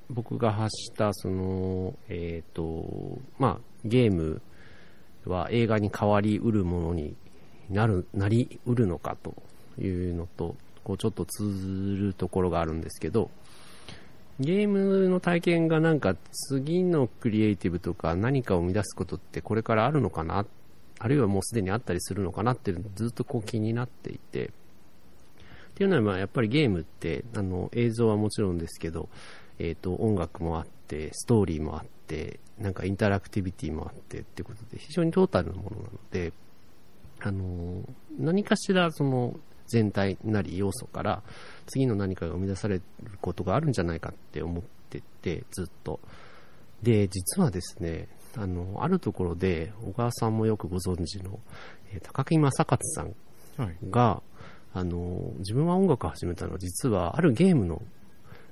[0.10, 4.42] 僕が発した、その、えっ、と、まあ、ゲーム
[5.26, 7.16] は映画に変わりうるものに
[7.70, 9.34] なる、なりうるのかと
[9.80, 13.30] いうのと、こうちょっと通ずるところがあるんですけど、
[14.40, 16.16] ゲームの体験がなんか
[16.50, 20.46] 次のクリエイティブとか何かを生み出すことってこれからあるのかな
[20.98, 24.52] あるいはもうすでにあったりするのかなってずっとこう気になっていて
[25.72, 29.10] っていうのはまあやっぱりゲームってあの映像はもちろんですけど、
[29.58, 36.34] えー、と音楽もあってストーリーもあってなんかインタラクティビティもあってってことで非常にトータルなものなので
[37.22, 37.84] あの
[38.20, 41.24] 何かしらその全体なり要素から
[41.68, 42.82] 次の何かが生み出される
[43.22, 46.00] ことがあるんじゃないかって思っててずっと
[46.84, 51.40] で実はですねあのあるところで小川さんもよくご存知の、
[51.94, 53.16] えー高木正勝さん
[53.58, 53.78] はい。
[53.90, 54.22] が
[54.74, 57.82] あの自分は音楽を始めたのは実はあるゲームの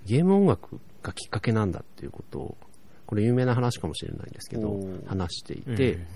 [0.05, 2.57] ゲーム音楽がきっかけなんだっていうことを
[3.05, 6.07] これ有名な話かもしれないんですけど話していて、え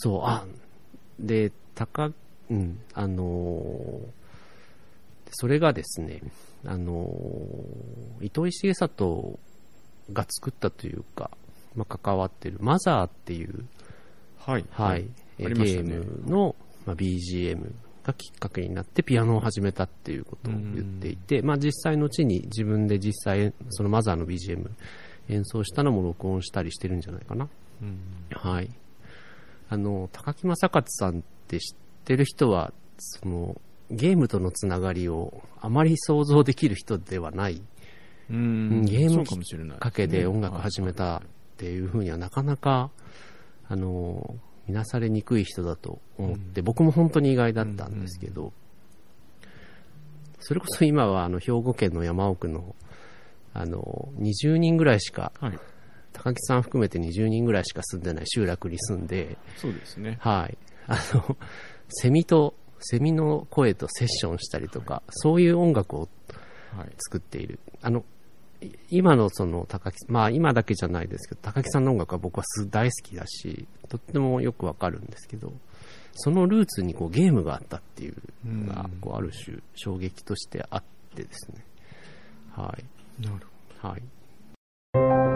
[0.00, 0.44] そう、あ、
[1.18, 2.12] で、高、
[2.50, 4.18] うん、あのー
[5.30, 6.22] それがですね、
[6.64, 9.38] あのー糸井重里
[10.12, 11.30] が作ったというか、
[11.74, 13.64] まあ、関わってるマザーっていう、
[14.38, 14.64] えはい。
[14.70, 15.04] はい、
[15.38, 16.54] ゲームの、
[16.86, 17.72] まあ、BGM
[18.08, 24.68] がきっかけになってピアノを始めたっていうことを言っていて、まあ、実際の地に自分で実際、そのマザーの BGM
[25.28, 27.48] 演奏したのも録音したりしてるんじゃないかな。
[27.82, 27.98] うん。
[28.30, 28.70] はい。
[29.68, 37.60] あの、高木正勝さんって知ってる人は、その、ゲームとのつながりをあまり想像できる人ではない。
[38.30, 38.84] うん。
[38.84, 40.62] ゲームきっかけで音楽はい。
[40.64, 41.20] 始めたっ
[41.58, 42.90] ていうふうにはなかなか、
[43.68, 44.36] あの、
[44.68, 48.52] 見なされにくい人だと思って、僕も本当に意外だったんですけど、
[50.40, 52.76] それこそ今はあの兵庫県の山奥の、
[53.54, 55.58] あの、20人ぐらいしか、はい。
[56.12, 60.18] 高木さん含めて20人ぐらいしか住んでない集落に住んで、そうですね。
[60.20, 60.58] はい。
[60.86, 61.36] あの、
[61.88, 66.08] セミと、セミの声とセッションしたりとか、そういう音楽を
[66.76, 66.88] はい。
[66.98, 67.58] 作っている。
[67.80, 68.02] あの、い
[68.90, 75.52] 今のその高木、まあ今だけじゃないですけど、高木さんの音楽は僕はす大好きだし、とってもよくわかるんですけど、
[76.14, 80.82] そのルーツにこうゲームがあったっていうのがうん、こうある種衝撃としてあっ
[81.14, 81.64] てですね。
[82.52, 83.24] はい。
[83.24, 83.46] なる
[83.80, 85.27] ほはい。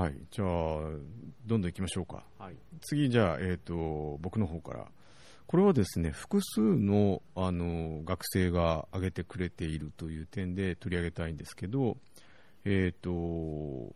[0.00, 0.14] はい。
[0.30, 0.96] じゃあ、どん
[1.46, 2.24] どん行きましょうか。
[2.38, 2.54] はい。
[2.80, 4.86] 次、じゃあ、えっ、と、僕の方から。
[5.46, 11.98] これはですね、複数の、あの、学生が挙げてくれているという点で取り上げたいんですけど、
[12.64, 13.94] えっ、と、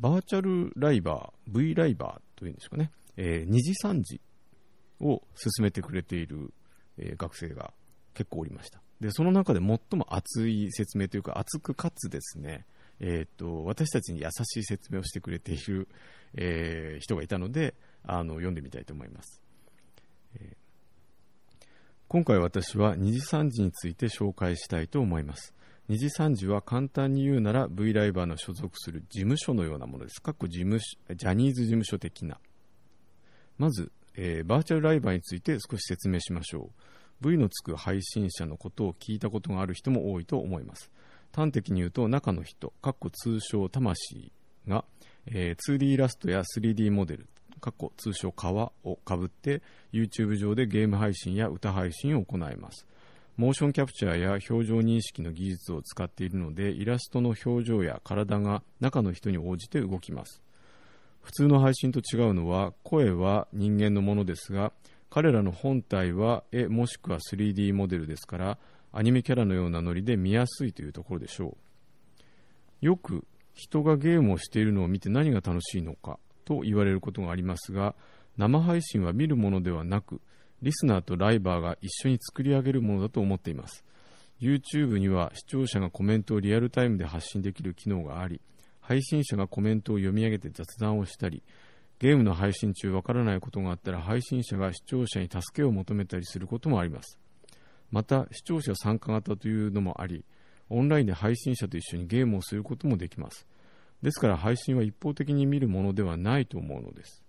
[0.00, 4.20] バーチャルライバー、V ライバーというんですかね、えー、2次3次
[5.00, 6.52] を進めてくれている、
[6.98, 7.72] えー、学生が
[8.14, 8.80] 結構おりました。
[9.00, 12.66] で、その中で最も熱い説明というか、熱くかつですね、
[13.00, 15.88] えっ、ー、と、私たちに優しい説明をしてくれている、
[16.34, 19.42] えー、人がいたので、あの、読んでみたいと思います。
[20.36, 21.64] えー、
[22.08, 25.54] 今回私は二次三次について紹介したいと思います。
[25.88, 30.22] 二次三次は簡単に言うなら V ライバーの所属する事務所のようなものです。
[30.22, 32.38] かっこ事務所ジャニーズ事務所的な。
[33.58, 36.70] まず、えー、バーチャルライバーについて少し説明しましょ
[37.22, 37.28] う。
[37.28, 40.90] V のつく配信者のことを聞いたことがある人も多いと思います。
[41.34, 42.72] 端的に言うと中の人、
[43.12, 44.32] 通称魂
[44.66, 44.84] が、
[45.26, 47.28] えー、2D イラストや 3D モデル、
[47.60, 49.62] かっこ通称革をかぶって
[49.92, 52.86] YouTube 上でゲーム配信や歌配信を行います。
[53.40, 60.42] モーションキャプチャーや表情認識の技術を使っているのでイラストの表情や体が中の人に応じて動きます
[61.22, 64.72] 普通の配信と違うのは声は人間のものですが
[65.08, 68.58] 彼らの本体は絵もしくは 3D モデルですから
[68.92, 71.56] アニメキャラのようなノリで見やすいというところでしょ
[72.82, 72.84] う。
[72.84, 77.94] よく人がゲームをしているのを見て何が楽しいのかと言われることがありますが
[78.36, 80.20] 生配信は見るものではなく
[80.62, 83.84] リスナーとライバーが一緒に作り上げるものだと思っています。
[84.40, 88.40] YouTube には視聴者がコメントをリアルタイムで発信できる機能があり
[88.80, 91.42] 配信者がコメントを読み上げて雑談をしたり
[91.98, 97.19] ゲームの配信中わからないことがあったら配信者が視聴者に助けを求めたりすることもあります。
[97.90, 100.24] また視聴者参加型というのもあり
[100.68, 103.46] オンラインで配信者と一緒にゲームをすることもできます
[104.02, 107.22] ですから配信は一方的に見るものではないと思うのです。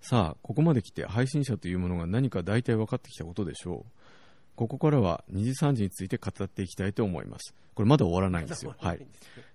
[0.00, 3.92] さあ、ここまで来て配信者というものが何か大体分かってきたことでしょう。
[4.56, 7.54] ここからは2次3次について語っていきたいと思います。
[7.74, 8.74] これまだ終わらないんですよ。
[8.78, 9.06] はい。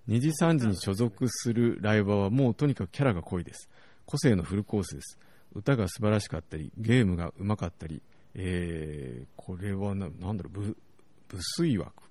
[0.08, 3.68] 2次3次に所属するライバーはもうとにかくキャラが濃いです。
[4.06, 5.18] 個性のフルコースです。
[5.52, 8.02] 歌が素晴らしかったり、ゲームがうまかったり、
[8.38, 10.76] えー、これはな、なんだろう、部、
[11.28, 12.06] 部水枠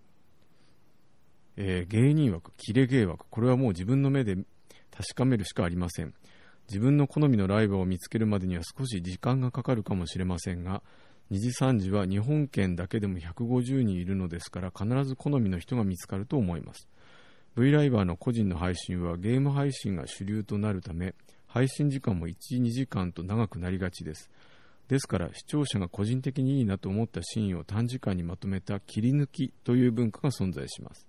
[1.57, 6.13] えー、芸人枠、キレ芸枠、これはもう自分の目で確かめるしかありません。
[6.67, 10.81] 自分の好みのライブを見つけるまでには少し時間がかかるかもしれませんが、
[11.31, 16.87] 2次3次は日本圏だけでも150人いるのですから必ず好みの人が見つかると思います。
[17.55, 21.13] V ライバーの個人の配信はゲーム配信が主流となるため、
[21.47, 24.29] 配信時間も1、2時間と長くなりがちです。
[24.87, 31.07] ですから視聴者が個人的にいいなと思ったシーンを短時間にまとめた切り抜きという文化が存在します。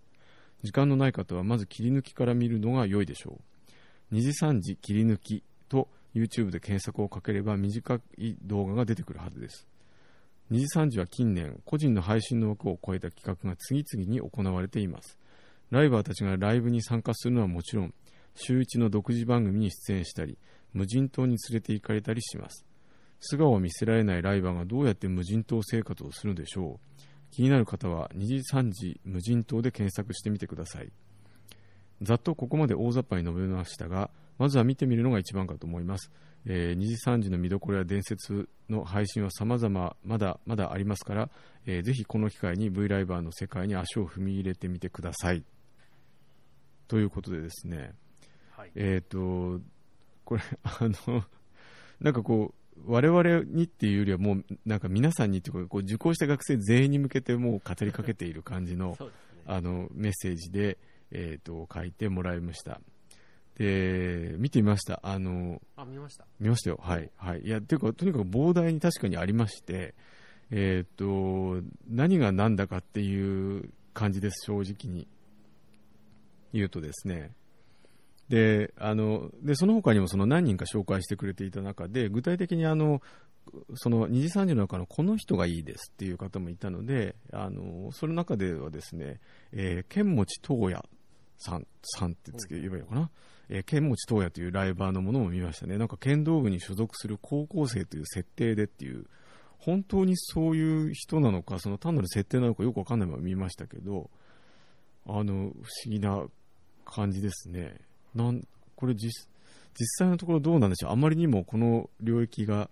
[0.63, 3.39] 時間のない方はまず切り抜きから見るのが良いでしょ
[4.11, 4.15] う。
[4.15, 9.67] 2時3時切り抜きと YouTube で検索をかければ短い動画が出てくるはずです。
[10.51, 15.19] 2時3時は近年、個人の配信の枠を超えた企画が次々に行われています。
[15.71, 17.95] ライバーたちがライブに参加するのはもちろん、
[18.37, 20.39] 週一の独自番組に出演したり、
[20.73, 22.65] 無人島に連れて行かれたりします。
[23.21, 26.97] 素顔を見せられないライバーがどうやって無人島生活をするのでしょう。
[27.31, 30.91] 気になる方は2時3時無人島で検索してみてください。
[32.03, 36.11] ざっとここまで大雑把に述べましたが、まずは見てみるのが一番かと思います。
[36.45, 41.31] えー、2時3時の見どころや伝説の配信は様々まだまだありますから、
[41.65, 45.43] えー、ぜひこの機会に V ライバーの世界に足を踏み入れてみてください。
[46.87, 47.93] ということでですね、
[48.51, 49.61] はい、えっ、ー、と、
[50.25, 51.25] これ、あの、
[52.01, 59.07] なんかこう、我々にっていうよりはもうなんか皆さんにっていうかこう受講した学生全員に向けてもう語りかけている感じの ね、
[59.47, 60.77] あのメッセージで、
[61.11, 62.81] えーと、書いてもらいました。
[63.59, 65.01] で見てみました。
[65.03, 66.27] あのあ見ました。
[66.39, 66.81] 見ましたよ。
[66.83, 67.41] はいはい。
[67.43, 69.95] いやというかとにかく膨大に確かにありまして
[70.51, 75.09] えっ、ー、と何が何だかっていう感じです正直に
[76.53, 77.33] 言うとですね
[78.29, 83.01] であのでその他にもその何人か紹介してくれていた中で具体的にあの
[83.75, 89.21] その2次3次の中のこの人がいいですっていう方もいたのであのその中ではですね、
[89.53, 90.85] えー、剣持東也
[91.39, 93.11] さんさんってつけ言えばいいのかな、
[93.49, 95.79] えー、剣持東也というライバーのものも見ましたね。
[95.79, 99.07] なんか剣道部に所属する高校生という設定でっていう
[99.59, 104.11] 本当にそういう人なのかその単なる設定なのかよくわかんないまま見ましたけど
[105.07, 105.53] あの不思
[105.87, 106.25] 議な
[106.85, 107.81] 感じですね。
[108.17, 108.43] なん
[108.75, 109.11] これ実
[109.99, 112.71] 際のところどうなんでしょう、あまりにもこの領域が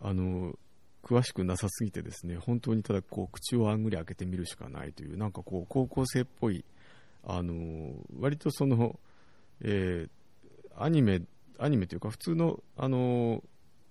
[0.00, 0.54] あの
[1.02, 6.64] 詳しくなさすぎて、ですね本当にただこう口をあんぐり開けてみるしかないという、なんかこう高校生っぽい、
[7.26, 8.98] あの割とその、
[9.60, 11.22] えー、アニメ
[11.58, 13.42] アニメというか、普通の、あの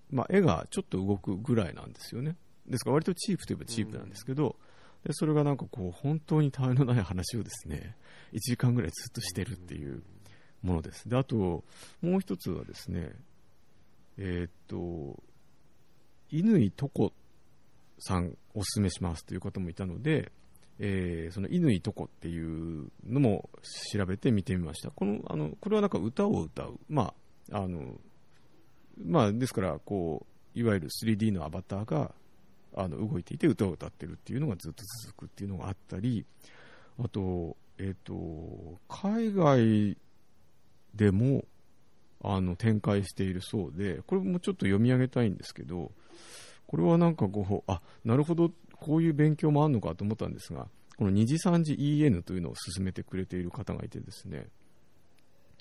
[0.09, 2.35] まあ、絵がちょっと動くぐらいなんですよね。
[2.65, 4.55] ですから割とチープといえばチープなんですけど、
[5.03, 7.95] でそれがなんかこう本当にたわいのない話をですね
[8.33, 10.01] 1時間ぐらいずっとしてるっていう
[10.63, 11.07] ものです。
[11.07, 11.63] で、あと、
[12.01, 13.11] もう一つはですね、
[14.17, 15.21] えーっと、
[16.31, 17.13] 乾とこ
[17.99, 20.31] さんおすすめしますという方もいたので、
[20.79, 23.49] えーその乾とこっていうのも
[23.91, 24.91] 調べて見てみました。
[24.91, 26.79] この、あの、これはなんか歌を歌う。
[26.89, 27.13] ま
[27.51, 27.99] あ、あの、
[29.03, 32.13] まあ、ですから、こう、いわゆる 3D のアバターが、
[32.75, 36.25] あの、動いていて歌を歌ってるっていうのがずっと続くっていうのがあったり、
[36.99, 39.97] あと、えっ、と、海外
[40.93, 41.45] でも、
[42.23, 45.91] あの、展開しているそうで、これもちょっと読み上げたいんですけど、
[46.65, 50.67] これはなんかこう、あ、なるほど、こういう勉強もあるのかと思ったんですが、
[50.97, 54.47] この二次三次 EN というのを進めてくれている方がいてですね、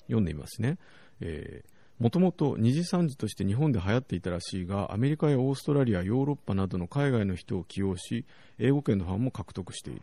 [0.07, 0.77] 読んでみますね。
[1.21, 8.25] えーもともとにじさんじとして日本で流行っていたらしいが、アメリカやオーストラリア、ヨーロッパなどの海外の人を起用し、
[8.59, 10.01] 英語圏のファンも獲得している。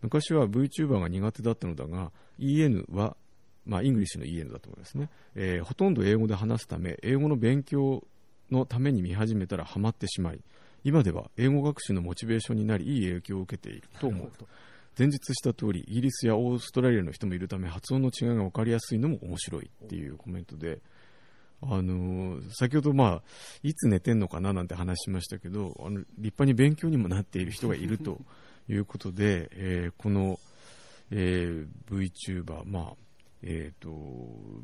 [0.00, 3.16] 昔は VTuber が苦手だったのだが、EN は、
[3.66, 8.04] まあ、 English の EN だと思いますね、えーほとんど英語で話すため、英語の勉強
[8.50, 10.40] のために見始めたらハマってしまい、
[10.84, 14.32] 今では英語学習のモチベーションになり、いい影響を受けていると思う。
[14.98, 20.78] 前述した通り、イギリスやオーストラリアの人もいるため、発音の違いが分かりやすいのも面白いっていうコメントで、
[21.60, 23.22] あのー先ほど、まあ、
[23.62, 28.20] いつ寝てんのかななんて話しましたけど、あの立派に勉強にもなっている人がいると
[28.68, 30.38] いうことで、えーこの、
[31.10, 33.05] えー VTuber、まあ
[33.42, 33.90] えー、と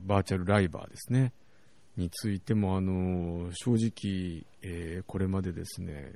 [0.04, 1.32] バーチャルライバーですね、
[1.96, 6.12] についても、あの正直、えーこれまでですね、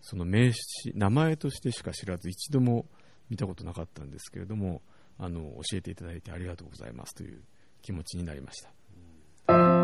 [0.00, 0.60] その名詞、
[0.94, 2.86] 名前としてしか知らず、一度も
[3.30, 4.82] 見たことなかったんですけれども、
[5.18, 5.40] あの
[5.70, 7.42] 教えていただいてありがとうございますという
[7.80, 9.81] 気持ちになりました。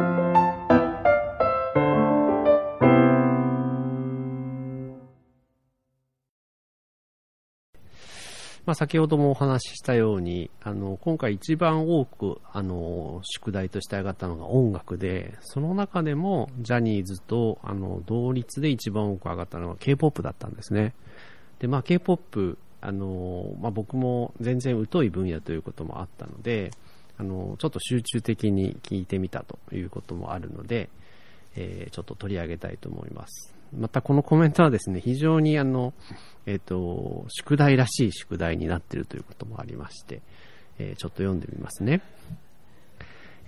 [8.69, 20.93] まあ、先ほどもお話ししたように、あの、今回一番多く、あの、宿題として上がったのが音楽で、その中でも、ジャニーズと、あの、同率で一番多く上がったのが K-POP だったんですね。
[21.61, 26.71] で、まあ、K-POP、あの、まあ、僕も全然疎い分野ということもあったので、
[27.17, 30.91] あの、ちょっと集中的に聞いてみたということもあるので、
[31.57, 33.58] えーちょっと取り上げたいと思います。
[33.77, 35.93] またこのコメントはですね、非常にあの、
[36.47, 40.23] えっ、と、宿題らしい宿題になっているということもありまして、
[40.79, 42.01] えーちょっと読んでみますね。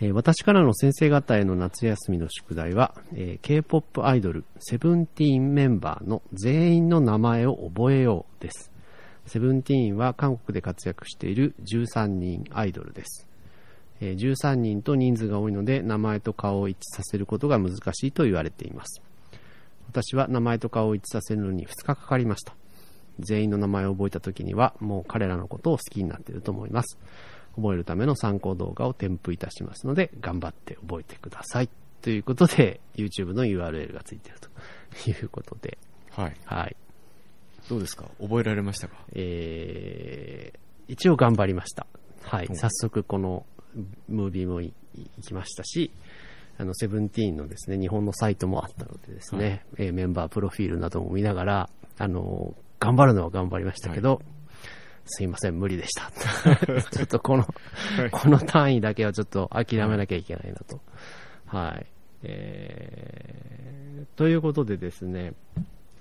[0.03, 8.71] え私からの先生方への夏休みの宿題は、えー K-POP アイドル、セブンティーンメンバーの全員の名前を覚えようです。
[9.27, 13.27] セブンティーンは韓国で活躍している13人アイドルです。
[14.01, 19.03] え13人と人数が多いので名前と顔を一致させることが難しいと言われています。
[19.91, 22.55] 私は名前と顔を一致させるのに2日かかりました。
[23.19, 26.97] 全員の名前を覚えた時にはもう彼らのことを好きになっていると思います。
[27.57, 31.69] 覚えるための参考動画を添付いたしますので頑張って覚えてください。
[32.03, 35.77] ということで YouTube の URL がついているということで、
[36.13, 36.37] はい。
[36.45, 36.77] はい。
[37.69, 38.05] どうですか？
[38.21, 38.95] 覚えられましたか？
[39.13, 41.87] えー一応頑張りました。
[42.23, 42.47] はい。
[42.47, 43.45] うん早速この
[44.09, 45.93] ムービーもい行きましたし、
[46.61, 54.21] あの、セブンティーンのですね、日本のサイトもあったのでですね、えーメンバープロフィールなども見ながら、あの、頑張るのは頑張りましたけど、
[55.07, 56.13] すいません、無理でした。
[56.93, 57.47] ちょっとこの、
[58.13, 60.81] この単位だけはちょっと諦めなきゃいけないなと。
[61.47, 61.87] はい。
[62.25, 65.33] えー、ということでですね、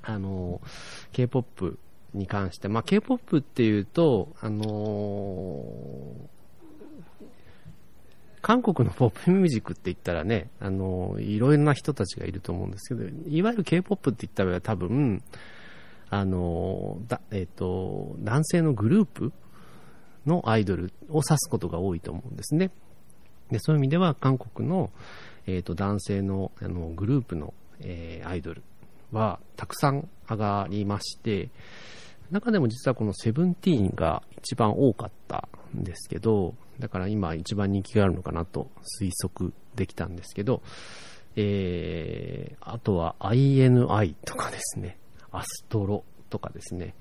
[0.03, 0.59] あの、
[1.13, 1.79] K-POP
[2.13, 6.38] に関して、まあ、K-POP っていうと、あのー
[8.41, 15.21] 韓国のポップミュージックって言ったらね、あのいろいろな人たちがいると思うんですけど、いわゆる K-POP って言ったら多分、
[16.09, 19.33] あのだ、えっ、と、男性のグループ
[20.25, 22.71] のアイドルを指すことが多いと思うんですね。
[23.51, 24.89] で、そういう意味では韓国の、
[25.45, 28.63] えっ、と、男性のあのグループの、えーアイドル
[29.11, 31.49] はたくさん上がりまして、
[32.31, 38.69] 中でも実はこのセブンティーンが一番多かったんですけど、だから今一番人気があるのかなと
[39.01, 40.61] 推測できたんですけど、
[41.35, 44.97] えー、あとは INI とかですね、
[45.31, 46.95] アストロとかですね、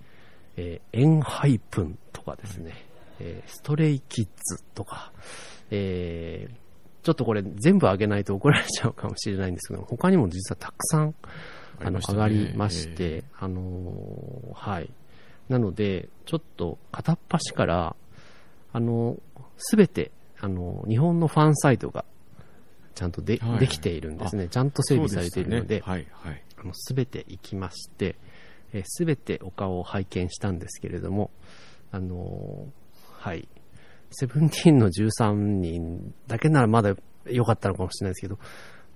[0.56, 2.74] えーエンハイプンとかですね、
[3.20, 5.12] えーストレイキッズとか、
[5.70, 6.54] えー
[7.04, 11.14] ちょっとこれ全部上げないと怒られちゃうかもしれないんですけど、他にも実はたくさん
[11.80, 14.90] あの、上がりまして、あのーはい。
[15.48, 17.96] なので、ちょっと片っ端から、
[18.72, 19.18] あの
[19.56, 22.04] すべて、あの日本のファンサイトが、
[22.94, 24.48] ちゃんとで,、はいできているんですね。
[24.48, 26.42] ちゃんと整備されているので、そうしたねはい、はい。
[26.58, 28.16] あの全て行きまして、
[28.72, 31.30] えー全てお顔を拝見したんですけれども、
[31.90, 32.88] あのー
[33.18, 33.48] はい。
[34.10, 36.94] セブンティーンの13人だけならまだ
[37.26, 38.38] 良かったのかもしれないですけど、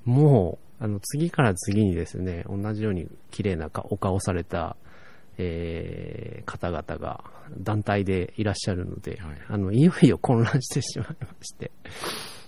[0.05, 4.77] もう、あの、次から次にですね、同じように綺麗なお顔された、
[5.39, 7.25] えー、方々が
[7.59, 11.71] 団体でいらっしゃるので、はい、あの、いよいよ混乱してしまいまして、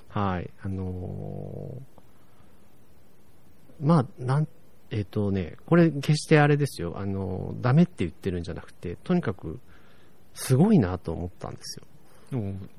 [0.09, 4.49] はい、あのー、まあ、なん、
[4.91, 9.61] えっ、ー、とね、これ決してあれですよ、あのー、ダメって言ってるんじゃなくて、とにかく、
[10.35, 11.87] すごいなと思ったんですよ。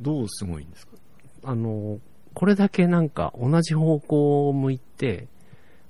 [0.02, 0.98] どうすごいんですか？
[1.44, 2.00] あの、
[2.34, 5.28] これだけなんか同じ方向を向いて、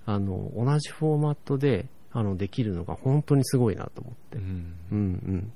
[0.05, 1.87] あの、同じフォーマットで、
[2.17, 4.37] あの、できるのが本当にすごいなと思って。
[4.37, 5.51] うん、うん、うん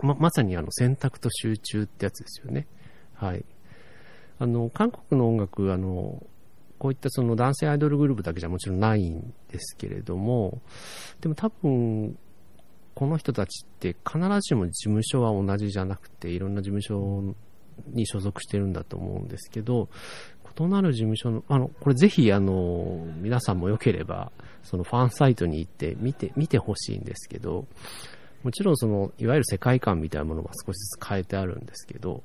[0.00, 2.68] ま、まさにあの、選択と集中ってやつですよね。
[3.14, 3.44] はい。
[4.38, 6.24] あの、韓国の音楽、あの、
[6.78, 10.60] こういったその男性アイドルグループだけじゃもちろんないんですけれども、
[11.20, 12.16] でも多分、
[12.94, 17.34] この人たちって必ずしも事務所は同じじゃなくて、いろんな事務所
[17.88, 19.88] に所属してるんだと思うんですけど、
[20.58, 24.32] 異なる事務所の、あの、これぜひ、あの、皆さんもよければ、
[24.62, 27.66] そのファンサイトに行って見て、見てほしいんですけど、
[28.42, 32.22] もちろんその、いわゆる世界観みたいなものが少しずつ変えてあるんですけど、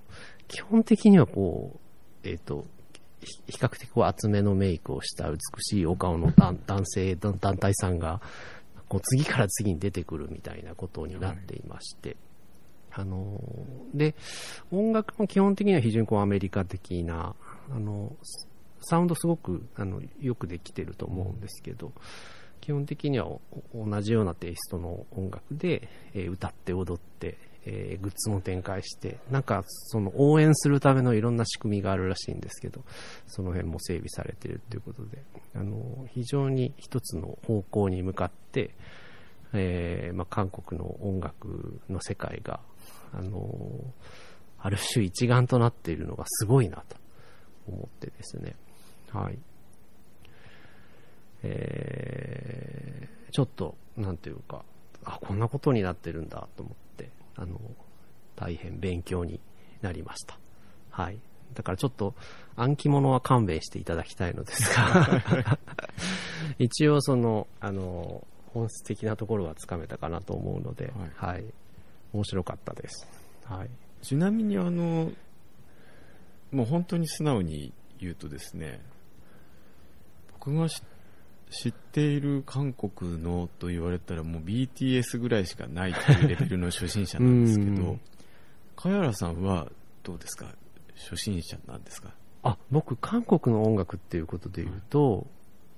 [0.47, 1.80] 基本的にはこ
[2.23, 2.65] う、えっ、ー、と、
[3.21, 8.21] 比較的こう厚めのメイクをした美しいお顔の男性団体さんが、
[8.88, 12.15] こう次から次に出てくるみたいなことになっていまして、
[12.89, 13.41] はい、あの、
[13.93, 14.15] で、
[14.71, 17.36] 音楽も基本的には非常にこうアメリカ的な、
[17.72, 18.15] あの、
[18.82, 21.91] サウンドすごくあのよくできてると思うんですけど、
[22.61, 23.28] 基本的には
[23.74, 32.84] 同じようなテイストの音楽で、えー、歌って踊って、えー、グッズも展開して、なんかその応援するためのいろんな仕組みがあるらしいんですけど、
[33.28, 35.24] その辺も整備されてるということで、
[35.55, 38.72] あの、非常に一つの方向に向かって、
[39.53, 42.59] えー、まあ、韓国の音楽の世界が、
[43.13, 43.41] あの、
[44.59, 46.97] ある種一丸となっているのがすごいなと。
[47.68, 48.55] 思ってですね、
[49.11, 49.38] はい。
[51.43, 54.63] えー、ちょっと、なんていうか、
[55.03, 57.59] あ、こんなことになってるんだと思って、あの、
[58.36, 59.39] 大変勉強に
[59.82, 60.38] なりました。
[60.89, 61.20] はい。
[61.53, 62.13] だからちょっと
[62.55, 65.57] 暗記物は勘弁していただきたいのですが
[66.59, 71.45] 一応その、あの、本質的なところはつかめたかなと思うので、はい、はい、
[72.13, 73.07] 面白かったです。
[73.45, 73.70] はい。
[74.01, 75.11] ちなみにあの、
[76.51, 78.81] もう本当に素直に言うとですね、
[80.39, 80.81] 僕が知
[81.69, 87.97] っている韓国のと言われたらもう BTS ぐらいしかないというレベルの初心者なんですけど、
[88.75, 89.67] 茅原さんは
[90.03, 90.47] どうですか？
[90.95, 92.09] 初心者なんですか？
[92.43, 95.27] あ僕、韓国の音楽っていうことで言うと、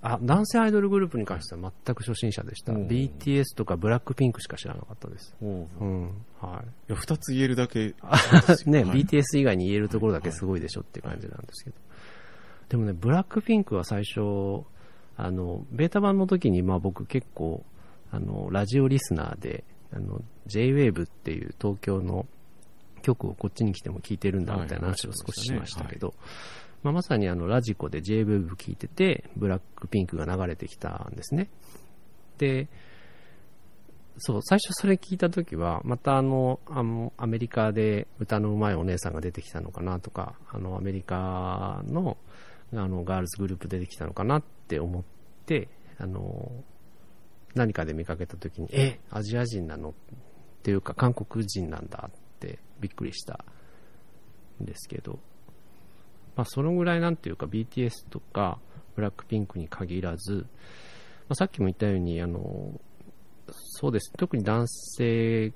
[0.02, 5.62] あ男性アイドルグループに関しては全く初心者でした、BTS とかブラックピンクしか知らなかったです、うん。
[6.40, 7.96] はい、いや2つ言えるだけ。
[8.66, 11.76] ね、はい、BTS 以外に言えるところだけすごいでしょって感じなんですけど、
[12.70, 14.64] でもね、ブラックピンクは最初、
[15.18, 17.66] あのベータ版の時にまあ僕結構
[18.12, 22.26] あのラジオリスナーであの JWAVE っていう東京の
[23.02, 26.16] 曲をこっちに来ても聴いてるんだみたいな話を少ししましたけど、はい
[26.84, 31.50] まあ、まさにあのラジコで JWEB 聴いてて、ブラックピンクが流れてきたんですね。
[32.38, 32.68] で、
[34.18, 42.18] そう、最初それ聞いたときは、またあの、あの、アメリカで歌の上手いお姉さんが出てきたのかなとか、あの、アメリカの、
[42.74, 45.04] あの、ガールズグループ出てきたのかなって思っ
[45.46, 46.52] て、あの、
[47.56, 49.90] 何かで見かけたときに、え、アジア人なの？
[49.90, 49.94] っ
[50.62, 53.46] ていうか、韓国人なんだってびっくりした
[54.62, 55.20] んですけど、
[56.40, 58.60] まあ、そのぐらいなんていうか BTS とか
[58.96, 60.46] ブラックピンクに限らず、ま
[61.32, 62.80] あ、さっきも言ったようにあの
[63.52, 65.52] そうです特に男性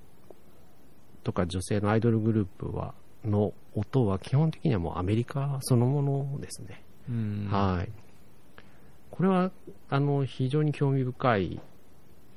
[1.23, 6.83] とか女性のアイドルグループはの音は基本的にはもうアメリカそのものですね。
[7.49, 7.89] はい。
[9.09, 9.51] これは、
[9.89, 11.61] あの、非常に興味深い。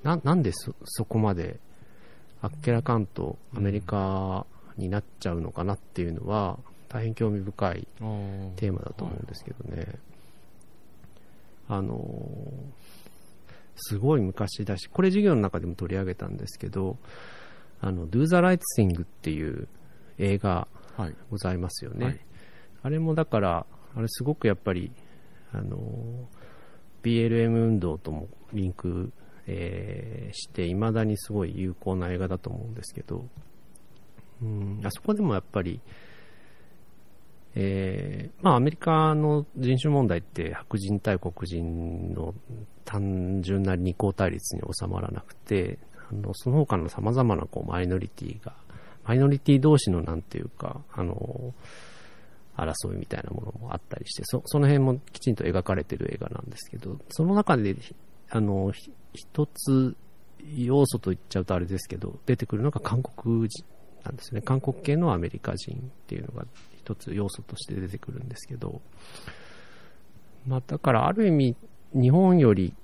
[0.04, 1.58] な、なんでそ、そこまで、
[2.42, 6.58] あっけらかんとアメリカになっちゃうのかなっていうのは、
[6.96, 7.86] 大変興味深い
[8.56, 9.86] テーマだと思うんですけどね。
[11.68, 11.92] あの
[13.74, 16.96] すごい昔だし、これ授業の中でも取り上げたんですけど、
[17.82, 19.68] あの、Do the Right Thing っていう
[20.16, 20.66] 映画
[21.30, 22.04] ございますよね。
[22.06, 22.14] はい。
[22.14, 22.24] はい、
[22.84, 24.90] あれもだから、あれすごくやっぱり、
[25.52, 25.78] あの
[27.02, 29.12] BLM 運動ともリンク、
[29.46, 33.26] えー、して、未だにすごい有効な映画だと思うんですけど、
[34.40, 35.78] うん、あそこでもやっぱり、
[37.56, 42.34] えー、まあアメリカの人種問題って白人対黒人の
[42.84, 45.78] 単純な二項対立に収まらなくて、
[46.10, 48.52] あのその他の様々なこうマイノリティが
[49.06, 51.54] マイノリティ同士のなんていうか、あの、
[52.56, 57.76] 争いみたいなものもあったりして、そその辺もきちんと描かれてる映画なんですけど、その中で、
[58.30, 58.72] あの、
[59.14, 59.96] 一つ
[60.56, 63.64] 要素と言っちゃうとあれですけど、出てくるのが韓国人
[64.04, 64.40] なんですね。
[64.40, 66.44] 韓国系のアメリカ人っていうのが
[66.86, 68.80] 一つ要素として出てくるんですけど、
[70.46, 71.56] まあだからある意味、
[71.92, 72.74] 日本より、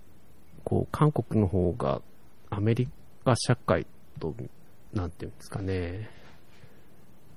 [0.64, 2.02] こう、韓国の方が
[2.50, 2.88] アメリ
[3.24, 3.86] カ社会
[4.18, 4.34] と、
[4.92, 6.10] なんていうんですかね、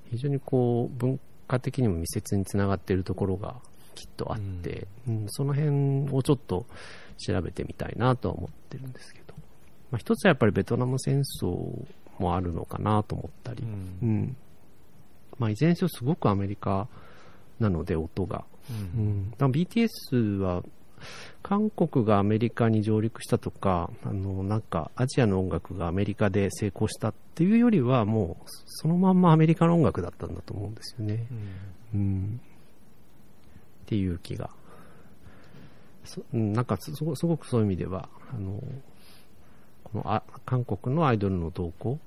[0.10, 3.56] 非常にこう、文化的にも密接につながっているところが
[3.94, 6.66] きっとあって、うん、うん、その辺をちょっと
[7.18, 9.36] 調べてみたいなとは思ってるんですけど、
[9.92, 11.86] まあ、一つはやっぱりベトナム戦争
[12.18, 14.38] もあるのかなと思ったり、うん、うん、
[15.40, 16.88] まあ、いずれにせよすごくアメリカ
[17.60, 20.64] なので音が、うん、うん、BTS は
[21.44, 31.28] 韓国がアメリカに上陸したとか、あの、なんか、アジアの音楽がアメリカで成功したっていうよりは、もう、そのまんまアメリカの音楽だったんだと思うんですよね。
[31.94, 32.00] うん。
[32.00, 32.42] うん、
[33.84, 34.50] っていう気が。
[36.32, 38.64] なんかすご、すごくそういう意味では、あの、
[39.84, 42.00] このあ韓国のアイドルの動向、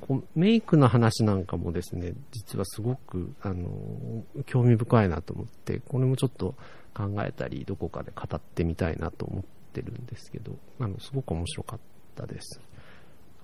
[0.00, 3.68] こうメイクの話なんかもですね、実はすごく、あの、
[4.46, 6.54] 興味深いなと思って、これもちょっと、
[6.94, 11.78] 考えたり、どこかで語ってみたいなと思ってるんですけど、あの、すごく面白かっ
[12.14, 12.60] たです。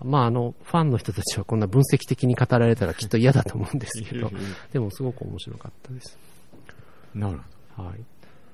[0.03, 4.31] まあ、あの、ファンの人たちはこんな分析的に語られたら きっと嫌だと思うんですけど、
[4.73, 6.19] でもすごく面白かったです。
[7.15, 7.39] なる
[7.75, 7.89] ほど。
[7.89, 8.01] はい。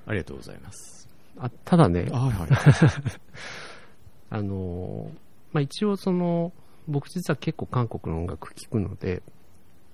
[0.07, 1.07] ありがとうございます。
[1.37, 2.49] あ、ただね、はいはい、
[4.31, 5.11] あの、
[5.51, 6.53] まあ一応その、
[6.87, 9.21] 僕実は結構韓国の音楽聴くので、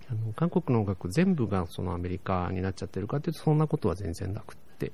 [0.09, 4.91] あの韓国の音楽全部がそのアメリカになっちゃってるかというとそんなことは全然なくって、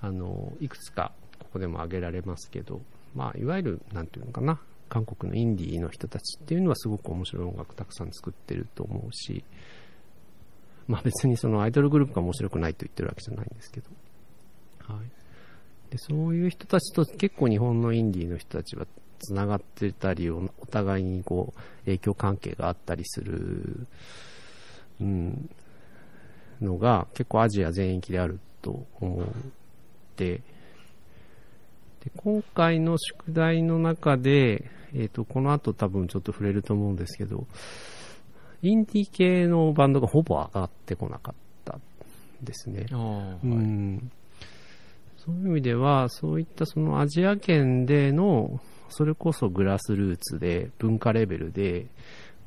[0.00, 2.80] あの、いくつかここでも挙げられますけど、
[3.14, 9.44] まあ、いわゆる、なんていうのかな、韓国のインディーの人たちっていうのはすごく面白い音楽たくさん作ってると思うし、
[10.86, 13.90] まあ別にそのアイドルグループが面白くないと言ってるわけじゃないんですけど、
[14.80, 15.90] はい。
[15.90, 18.86] で、そういう人たちと結構日本のインディーの人たちは
[19.22, 23.86] 繋がってたり、お互いにこう、影響関係があったりする、
[25.00, 25.50] うん、
[26.60, 29.26] のが結構アジア全域であると思っ
[30.16, 30.42] て、
[32.04, 37.46] で今回の宿題の中で、えっ、ー、と、この後多分ちょっと触れると思うんですけど、
[38.62, 41.78] インディ系のバンドがほぼ上がってこなかった
[42.42, 42.86] ですね。
[42.90, 44.10] はい、うん。
[45.24, 48.60] そういう意味では、そういったそのアジア圏での、
[48.92, 51.86] それこそグラスルーツで、文化レベルで、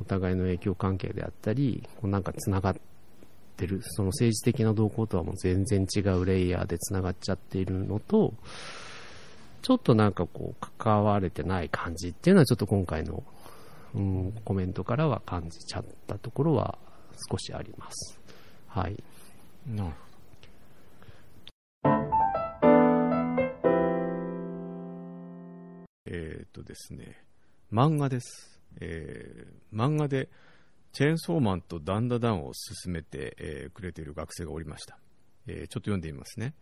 [0.02, 2.76] お互いの影響関係であったり、こうなんか繋がっ
[3.58, 8.34] てる、その政治的な動向とはもう全然違うレイヤーで繋がっちゃっているのと、
[9.62, 13.24] ちょっとなんかこう、関われてない感じっていうのはちょっと今回の、
[13.96, 16.78] うん、コメントからは感じちゃったところは
[17.32, 18.20] 少しあります。
[18.68, 19.02] はい。
[19.68, 20.05] なるほ
[26.06, 27.24] えっ、とですね、
[27.72, 28.62] 漫画です。
[28.80, 30.30] えー、漫画で、
[30.92, 34.98] チェーンソーマンとダンダダンを進めて、えー、くれている学生がおりました、
[35.46, 36.54] えー、ちょっと読んでみますね。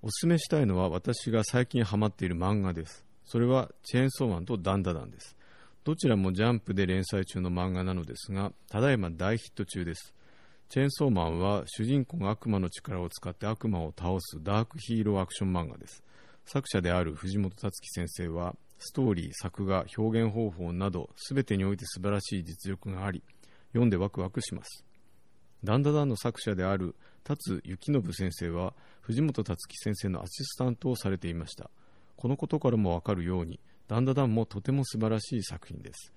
[0.00, 3.04] おすすめしたいのは私が最近ハマっている漫画です。
[3.24, 5.36] それはチェーンソーマンとダンダダンです。
[5.84, 10.14] どちらもジャンプで連載中の漫画なのですが、ただいま大ヒット中です。
[10.68, 16.02] チェーンソーマンは主人公が悪魔の力を使って悪魔を倒すダークヒーローアクション漫画です。
[16.46, 23.22] 作者である藤本達樹先生は、ストーリー、作画、表現方法など、すべてにおいて素晴らしい実力があり、
[23.72, 24.84] 読んでワクワクします。
[25.64, 31.70] ダンダダンの作者である達幸信先生は藤本達樹先生のアシスタントをされていました。
[32.16, 36.12] このことからもわかるように、ダンダダンもとても素晴らしい作品です。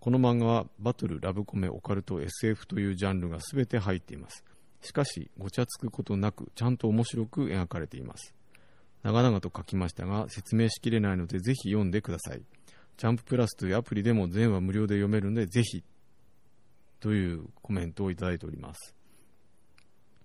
[0.00, 4.44] この漫画はバトル、ラブコメ、オカルト、SF というジャンルが全て入っています。
[4.82, 8.34] しかし、ごちゃつくことなく、ちゃんと面白く描かれています。
[9.04, 12.42] 長々と書きましたが、説明しきれないので、ぜひ読んでください。
[12.96, 15.84] ジャンププラスというアプリでも全話無料で読めるので、ぜひ
[17.00, 18.94] というコメントをいただいております。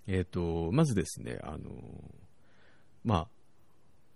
[0.07, 1.69] えっ、ー、と、まずですね、あの、
[3.03, 3.27] まあ、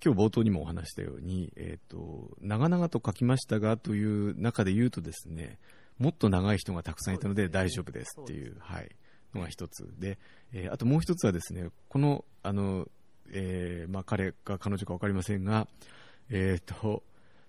[0.04, 5.60] 今日冒頭にもお話したように、えっ、ー、と、長々と書きましたがという中で言うとですね、
[5.98, 8.90] もっと長い人がたくさんいたので大丈夫ですっていう、はい、
[9.34, 9.94] のが一つ。
[10.00, 10.18] で、
[10.54, 12.88] えー、あともう一つはですね、この、あの、
[13.34, 15.68] えー、まあ、彼か彼女か分かりませんが、
[16.30, 17.04] えっ、ー、と、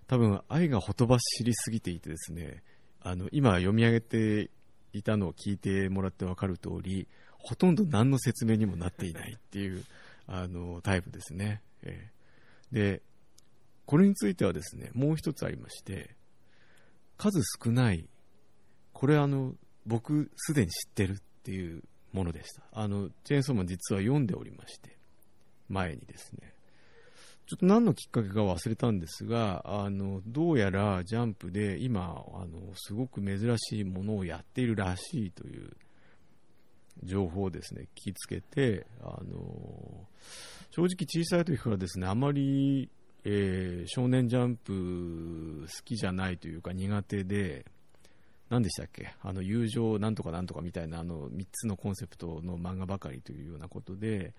[0.07, 2.63] 多分愛がほとばしりすぎていてですね、
[3.01, 4.51] あの、今読み上げて
[4.93, 7.07] いたのを聞いてもらって分かる通り、
[7.39, 9.85] ほとんど何の説明にもなっていないっていう、
[10.27, 11.63] あの、タイプですね。
[11.83, 13.03] えー、で、
[13.87, 16.17] これについてはですね、もう一つありまして、
[17.17, 18.09] 数少ない
[18.95, 19.53] これあの、
[19.85, 21.83] 僕すでに知ってるっていう
[22.13, 22.63] ものでした。
[22.73, 24.94] あの、チェーンソーマン実は読んでおりまして、
[25.69, 26.55] 前にですね。
[27.47, 35.71] ちょっと何のきっかけか忘れたんですが、あの、どうやらジャンプで今、あの、すごく珍しいものをやっているらしいという
[37.03, 40.09] 情報をですね、聞きつけて、あの、
[40.71, 42.89] 正直小さい時からですね、あまり、
[43.25, 47.67] えー、少年ジャンプ好きじゃないというか苦手で、
[48.51, 49.15] 何でしたっけ？
[49.23, 54.35] あの友情なんとかなんとかみたいなあの3つのコンセプトの漫画ばかりというようなことで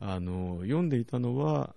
[0.00, 1.74] あの読んでいたのは、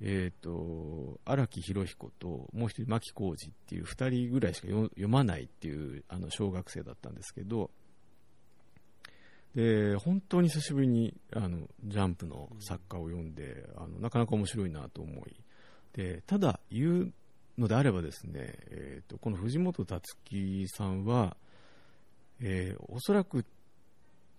[0.00, 7.70] えーと、荒木博彦ともう一人牧浩二っていう2人ぐらいしか読まないっていうあの小学生だったんですけど
[9.54, 15.36] で本当に久しぶりにあのジャンプの作家を読んであのなかなか面白いなと思い
[15.92, 17.12] でただ言う
[17.56, 18.32] のであればですね、
[18.70, 21.36] えーと、この藤本達樹さんは、
[22.40, 23.44] えー、おそらく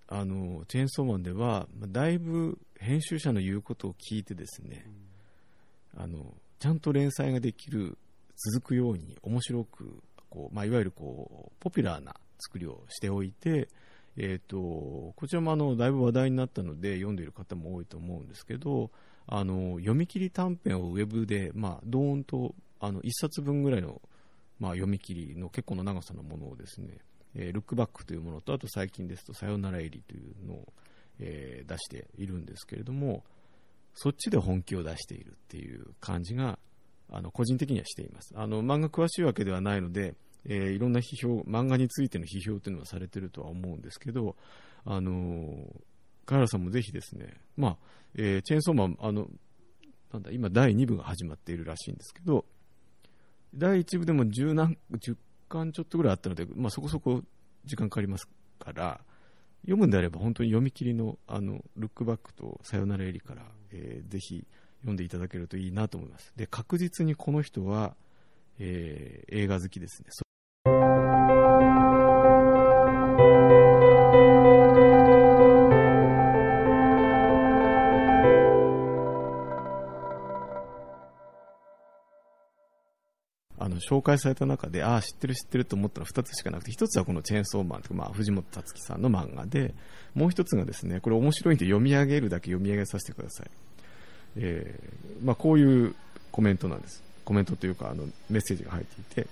[0.08, 4.86] あのチェーンソーマンではだいぶ編集者の言うことを聞いてですね、
[5.98, 7.98] うん、あのちゃんと連載ができる
[8.54, 13.70] 続くように面白くこう、まあ、いわゆるこうポピュラーな作りをしておいて、
[14.18, 18.92] えーと、こちらもあのだいぶ話題になったので読んでいる方も多いと思うんですけど
[19.28, 24.02] あの読み切り短編をウェブで、まあ、ドーンとあの1冊分ぐらいの、
[24.60, 26.90] まあ、読み切りの結構な長さのものをですね、
[27.36, 30.74] えー、ルックバックというものとあと最近ですとさよならエリというのを、
[31.20, 33.24] えー、出しているんですけれども
[33.94, 36.60] そっちで本気を出しているっていう感じが
[37.12, 38.34] あの個人的にはしています。
[38.36, 40.16] あの漫画詳しいわけではないので、
[40.46, 44.36] えー、いろんな批評漫画についての批評というのはされているとは思うんですけど
[44.86, 45.54] あの
[46.26, 47.78] カ原さんもぜひですね、まあ
[48.16, 49.28] えー、チェーンソーマンあの
[50.12, 52.46] なんだ今第2部が始まっているらしいんですけど
[53.54, 55.16] 第1部でも10何10
[55.48, 57.24] 間ちょっとぐらいあったので、まあ、そこそこ
[57.66, 58.28] 時間かかります
[58.60, 59.02] から、
[59.62, 63.42] 読むんであれば本当に読み切りのあのルックバックとさよならエリから、
[63.72, 64.46] えー、ぜひ
[64.82, 66.32] 読んでいただけるといいなと思います。
[66.36, 67.96] で、確実にこの人は、
[68.60, 70.10] えー、映画好きですね。
[83.90, 89.74] 紹介された中で、ああ、知ってる知ってると思ったら2つしかなくて、1つはこのチェーンソーマンというまあ、藤本達樹さんの漫画で、
[90.14, 93.48] もう1つがですね、これ面白いんで読み上げるだけ読み上げさせてください。
[94.38, 95.96] えー、まあ、こういう
[96.32, 97.04] コメントなんです。
[97.24, 99.28] コメントというか、あの、メッセージが入っていて、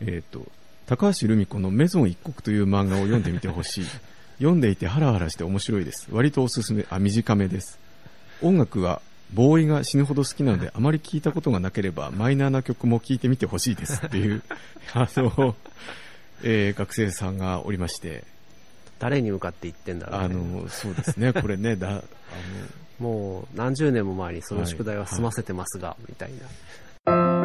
[0.00, 0.46] えっ、と、
[0.86, 3.84] 高橋留美子のメゾン一国という漫画を読んでみてほしい。
[4.38, 6.08] 読んでいてハラハラして面白いです。
[6.10, 7.78] 割とおすすめ、あ、短めです。
[8.42, 9.02] 音楽は
[9.32, 14.42] ボーイが死ぬほど好きなので、あまり聞いたことがなければ、マイナーな曲も聴いてみてほしいですっていう、
[14.92, 15.54] あの、
[16.42, 18.24] えー、学生さんがおりまして。
[18.98, 22.02] 誰に向かって言ってんだろう、ね、あの、そうですね、これね、だ、あの、
[23.00, 26.30] もう何十年も前にその宿題は済ませてますが、はい、みたい
[27.06, 27.39] な。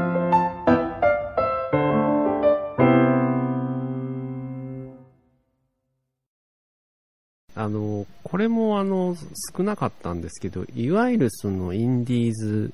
[7.56, 9.16] あの、これもあの、
[9.56, 12.74] 少なかったんですけど、いわゆるそのインディーズ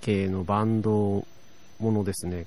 [0.00, 1.26] 系のバンド
[1.80, 2.46] ものですね。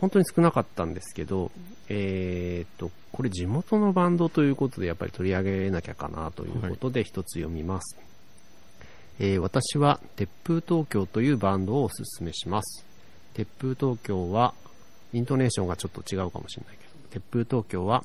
[0.00, 1.50] 本当に少なかったんですけど、
[1.88, 7.96] えー、と、これ地元のバンドということでやっぱり取り上げなきゃかなということで一つ読みます。
[7.96, 8.02] は
[9.26, 12.84] い、えー、私は鉄風東京というバンドをおすすめします。
[13.34, 14.54] 鉄風東京は、
[15.12, 18.04] イントネーションがちょっと違うかもしれないけど、鉄風東京は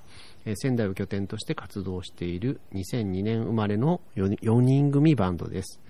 [0.50, 5.82] え仙台を拠点として活動している2002年生まれの 4, 4人組バンドです。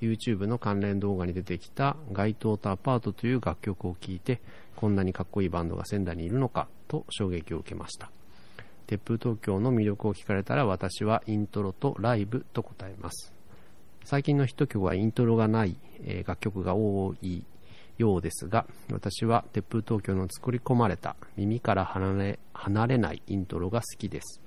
[0.00, 4.40] YouTube の関連動画に出てきた街頭とアパートという楽曲を聴いて、
[4.74, 8.10] こんなにかっこいいバンドが仙台にいるのかと衝撃を受けました。
[8.86, 13.34] 鉄風東京の魅力を聞かれたら私はイントロとライブと答えます。
[14.04, 17.44] 最近のヒット曲はイントロがない、え楽曲が多い
[17.98, 24.40] ようですが、私は鉄風東京の作り込まれた耳から離れ離れないイントロが好きです。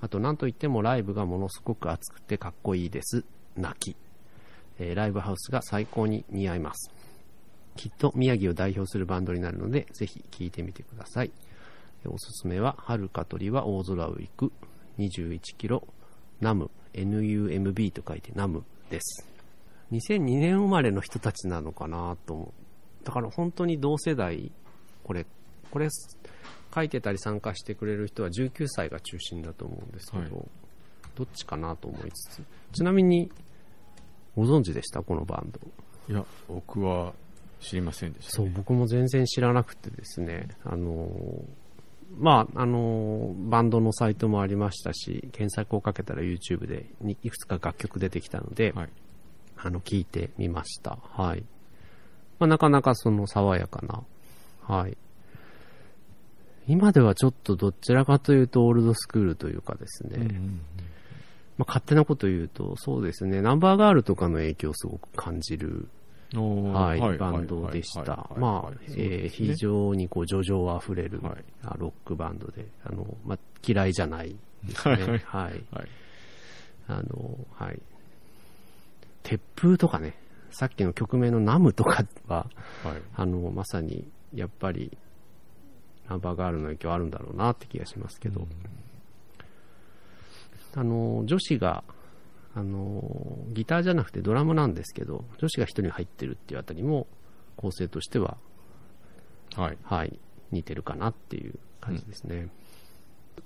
[0.00, 3.24] あと何といってもライブがものすごく熱くてかっこいいです。
[3.56, 3.96] 泣き。
[4.78, 6.90] えー、ライブハウスが最高に似合います。
[7.76, 11.30] きっと宮城を代表するバンドになるので、ぜひ聴いてみてください。
[12.06, 14.52] おすすめは、遥か鳥は大空を行く、
[14.98, 15.86] 21キロ、
[16.40, 19.26] ナム、NUMB と書いてナムです。
[19.92, 22.52] 2002年生まれの人たちなのかなと思
[23.06, 24.50] だから本当に同世代、
[25.04, 25.24] これ、
[25.70, 25.88] これ、
[26.74, 30.48] 書いてたり参加してくれる人は19歳が中心だと思うんですけど、はい、
[31.14, 32.42] どっちかなと思いつつ、
[32.72, 33.30] ちなみに、
[34.34, 35.04] ご存知でした？
[35.04, 35.60] このバンド。
[36.12, 37.14] いや、僕は
[37.60, 41.08] 知りませんでした、ね、そう、僕も全然知らなくてですね、あの、
[42.18, 48.88] まあ、あの、バンドのサイトもありましたし、検索をかけたら YouTube でにいくつか楽曲出てきたので、はい。
[49.56, 50.98] あの、聞いてみました。
[51.02, 51.44] はい。
[52.38, 54.02] まあ、なかなかその爽やかな、
[54.62, 54.96] はい。
[56.68, 60.60] 今ではちょっとどちらかというとオールドスクールというかですね、うん
[61.58, 65.88] まあ、勝手なこと言うと、そうですね、ナンバーガールとかの影響をすごく感じる、
[66.34, 68.28] はい、バンドでした。
[68.36, 75.22] まあ、えー非常にこう、叙情あふれる、はいあロックバンドで、あの、まあ、嫌いじゃないですはいはいね。
[75.24, 75.64] はい。
[75.72, 75.88] はい。
[76.88, 77.80] あの、はい。
[79.22, 80.14] 鉄風とかね、
[80.56, 82.46] さっきの曲名のナムとかは、
[82.82, 83.02] はい。
[83.14, 84.96] あの、まさに、やっぱり、
[86.08, 88.48] ナンバーガールの影響あるんだろうなって気がしますけど、
[90.74, 91.84] あの、女子が、
[92.54, 97.06] あの、ギターじゃなくてドラムなんですけど、女子が一人入ってるっていうあたりも、
[97.58, 98.38] 構成としては、
[99.56, 99.78] はい。
[99.82, 100.18] はい、
[100.52, 102.48] 似てるかなっていう感じですね。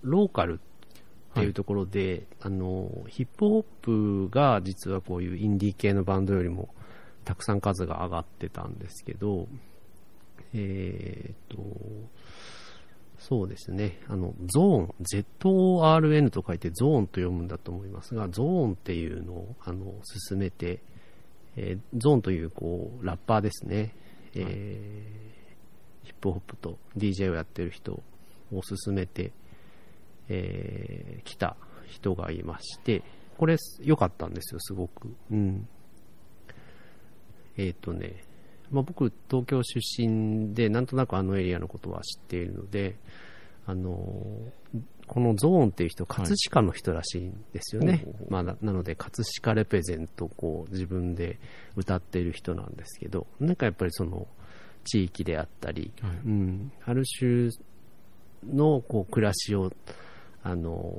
[0.02, 6.72] ローカルっていうところで、あの、ヒップホップが実はこういうインディー系のバンドよりも
[7.24, 9.46] たくさん数が上がってたんですけど、
[10.54, 11.58] えーっと、
[13.18, 14.94] そうですね、あの、ゾーン、
[15.40, 19.94] ZORN と書いてゾーンと読むんだと思いますが、ゾーンっていうのを、あの、
[20.28, 20.80] 進めて、
[21.56, 23.94] えーゾーンという、こう、ラッパーですね、
[24.34, 25.30] えー
[26.02, 28.02] ヒップホップと DJ をやってる人
[28.52, 29.32] を進めて、
[30.28, 31.56] えー来た
[31.86, 33.02] 人がいまして、
[33.36, 35.14] これ良かったんですよ、すごく。
[35.30, 35.68] うん。
[37.56, 38.22] えっ、とね、
[38.70, 42.96] まあ、僕、東京出身で、なんとなくあのエリアのことは知っているので、
[43.66, 44.80] あのー
[45.10, 48.04] このゾーンっていう人、葛飾の人らしいんですよね。
[48.04, 48.32] ほうほうほう。
[48.32, 51.40] まあ、ななので、葛飾レペゼントをこう自分で
[51.74, 54.28] 歌っている人なんですけど、なんかやっぱりその、
[54.84, 56.10] 地域であったり、はい。
[56.24, 57.50] うん、ある種
[58.46, 59.72] のこう暮らしを、
[60.44, 60.94] あの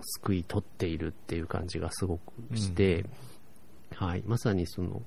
[0.00, 3.04] ー救い取っているっていう感じがすごくして、
[3.94, 5.02] はい、まさにその、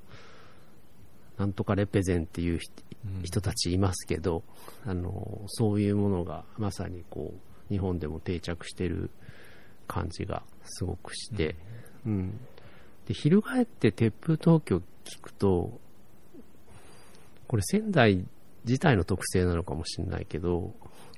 [1.38, 2.86] なんとかレペゼンっていう人
[3.24, 4.44] 人たちいますけど、
[4.86, 7.34] あの、そういうものがまさにこ
[7.70, 9.10] う、日本でも定着してる
[9.88, 11.56] 感じがすごくして、
[12.06, 12.40] うん。
[13.08, 15.80] で、翻って鉄風東京聞くと、
[17.48, 18.26] これ仙台
[18.66, 20.74] 自体の特性なのかもしれないけど、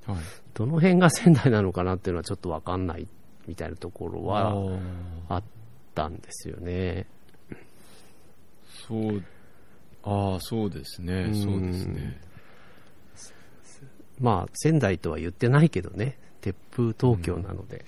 [0.05, 0.17] はい。
[0.53, 3.07] どの辺が仙台なのかなっていうのはちょっとわかんない
[3.47, 4.79] みたいなところはー
[5.29, 5.43] あっ
[5.95, 7.07] たんですよね。
[8.87, 9.23] そう、
[10.09, 11.13] ああ、そうですね。
[11.13, 12.21] うんそうですね。
[14.19, 17.85] まあ、仙台とは言ってないけどね、鉄風東京なので。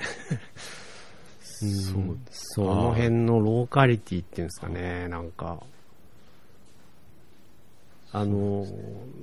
[1.62, 5.62] うんそうその辺のローカリティっていうんですかね、なんか。
[8.14, 8.66] あの、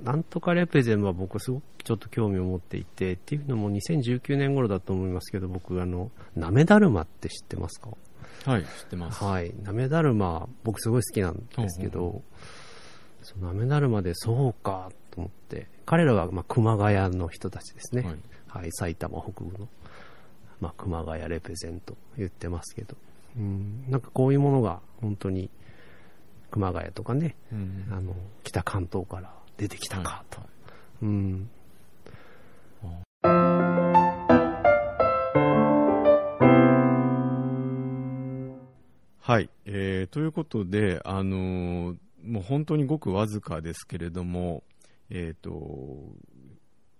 [0.03, 7.89] なんとかレペゼンは僕すごくちょっと興味を持っていて、っていうのも2019年頃だと思いますけど、僕あの、なめだるまって知ってますか？
[8.45, 9.23] はい、知ってます。
[9.23, 9.51] はい。
[9.63, 12.21] なめだるま、僕すごい好きなんですけど、
[13.27, 18.03] そうなめだるまでそうかと思って、彼らはまあ熊谷の人たちですね。
[18.03, 18.15] はい
[18.47, 18.71] はい。
[18.71, 19.67] 埼玉北部の、
[20.61, 22.95] まあ、熊谷レペゼント言ってますけど、
[23.35, 25.49] うん、なんかこういうものが本当に
[26.49, 30.39] 熊谷とかね、うんあの、北関東から出てきたかと。
[31.01, 31.49] うん。
[39.19, 41.97] はい、えーということで、あのー
[42.27, 44.63] もう本当にごくわずかですけれども、
[45.09, 46.15] えっ、と、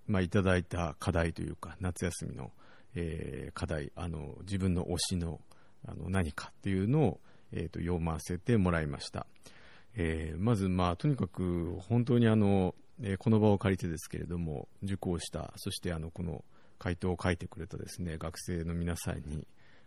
[0.07, 2.51] まあ、いただいた課題というか、夏休みの、
[2.95, 5.41] えー課題、あの、自分の推しの、
[5.85, 7.21] あの、何かっていうのを、
[7.51, 9.27] えっ、と、読ませてもらいました。
[9.95, 16.45] えーまず、まあ、とにかく、本当にあの、えーこの場を借りてですけれども、受講した、そしてあの、この
[16.79, 19.45] 回答を書いてくれたですね、学生の皆さんに、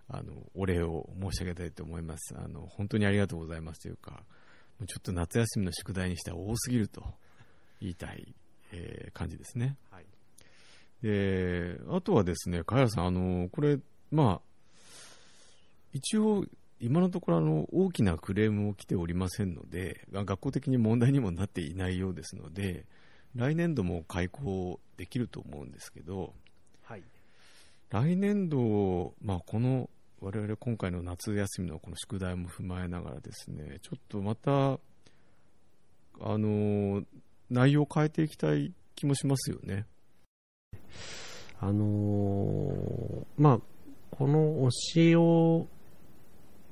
[0.08, 2.34] あの、お礼を申し上げたいと思います。
[2.36, 4.24] あの、本当にありがとうございますというか、
[4.86, 7.04] ちょっと夏休みの宿題にしては多すぎると
[7.80, 8.34] 言いたい、
[8.72, 9.76] えー感じですね。
[9.90, 10.04] はい。
[11.02, 13.78] で、あとはですね、茅原さん、あの、これ、
[14.10, 14.50] まあ、
[15.92, 16.44] 一応、
[16.80, 22.86] 今のところあの大きなクレームも来ておりませんので、が学校的に問題にもなっていないようですので、
[23.34, 26.32] 来年度も開校できると思うんですけど、
[26.82, 27.02] はい。
[27.90, 29.90] 来年度、まあ、この
[30.20, 34.78] 我々今回の夏休みのこの宿題も踏まえながらですね、ちょっとまた、あ
[36.20, 37.02] の、
[37.48, 39.86] 内容を変えていきたい気もしますよね。
[41.58, 43.60] あのーまあ、
[44.10, 45.66] この推しを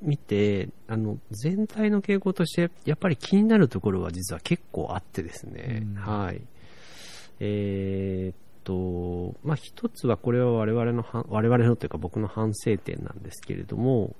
[0.01, 6.41] 見て、あの、全体の傾向として、やっぱり気になるところは実は結構あってですね、うんはい。
[7.39, 14.15] えーっと、まあ、一つはこれは我々のは、我々のというか僕の反省点なんですけれども、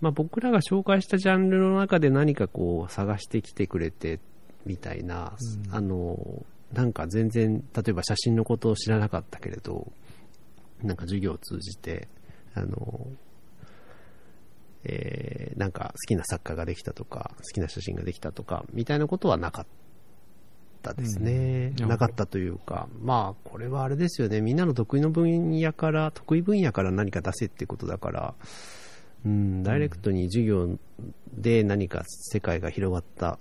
[0.00, 4.20] まあ、僕らが紹介したジャンルの中で何かこう探してきてくれて
[4.64, 5.32] みたいな、
[5.66, 5.74] うん。
[5.74, 9.90] あの、なんか全然、例えば写真のことを知らなかったけれど、
[10.84, 12.06] なんか授業を通じて、
[12.54, 13.08] あの、
[14.84, 19.66] えーなんか好きな作家ができたとか、好きな写真ができたとか、みたいなことはなかっ
[20.82, 21.74] たですね。
[21.80, 21.88] うん。
[21.88, 24.40] なかったというか、まあ、これはあれですよね。
[24.40, 28.34] みんなの得意の分野から、得意分野から何か出せってことだから、
[29.24, 30.78] うん、ダイレクトに授業
[31.32, 33.38] で何か世界が広がった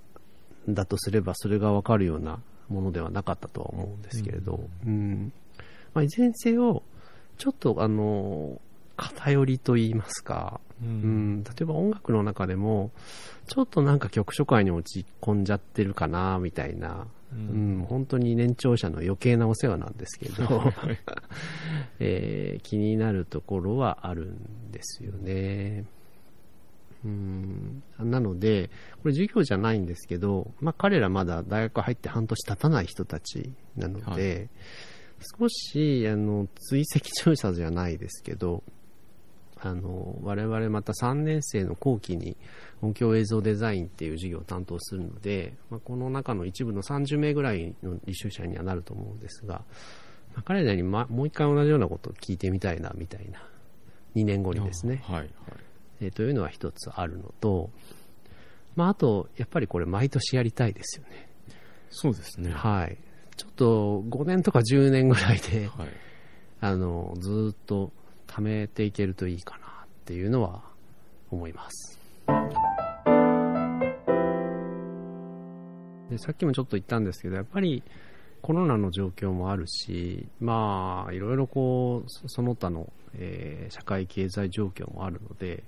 [0.70, 5.32] んだとすれば、それがわかるようなものではなかったとは思うんですけれど、うん。
[5.94, 6.84] まあ、いずれにせよ、
[7.38, 8.62] ちょっとあの、
[8.98, 12.92] 偏りと言いますか、ううん、例えば音楽の中でも、
[13.48, 17.80] ちょっとなんか曲初回に落ち込んじゃってるかな、みたいな、ううん。
[17.82, 20.72] ん、本当に年長者の余計なお世話なんですけど、
[22.00, 25.86] えー気になるところはあるんですよね。
[27.06, 28.70] うん、なので、
[29.02, 34.50] これ授業じゃないんですけど、まあ彼らまだ大学入って半年経たない人たちなので、
[35.18, 38.64] は少し、あの、追跡調査じゃないですけど、
[39.62, 42.38] あの、我々また3年生の後期に
[42.82, 49.56] 音響映像デザインっていう授業を担当するので、まあ、この中の一部の30名ぐらいの履修者にはなると思うんですが、
[50.34, 53.44] まあ彼らに、ま、もう一回同じようなことを聞いてみたいな、みたいな。
[54.16, 55.04] 2年後にですね。
[55.06, 55.30] はい、はい。
[56.02, 57.70] えーというのは一つあるのと、
[58.76, 61.28] まあ、あと、やっぱりこれ毎年やりたいですよね。
[61.90, 62.52] そうですね。
[62.52, 62.98] はい。
[63.36, 65.88] ちょっと5年とか10年ぐらいで、はい。
[66.62, 67.92] あの、ずーっと
[68.28, 69.70] 貯めていけるといいかなっ
[70.06, 70.62] ていうのは
[71.32, 72.00] 思います。
[76.10, 77.84] で、さっきもちょっと言ったんですけど、やっぱり
[78.41, 85.64] コロナの状況もあるし、まあ、いろいろこう、そその他の、えー社会経済状況もあるので、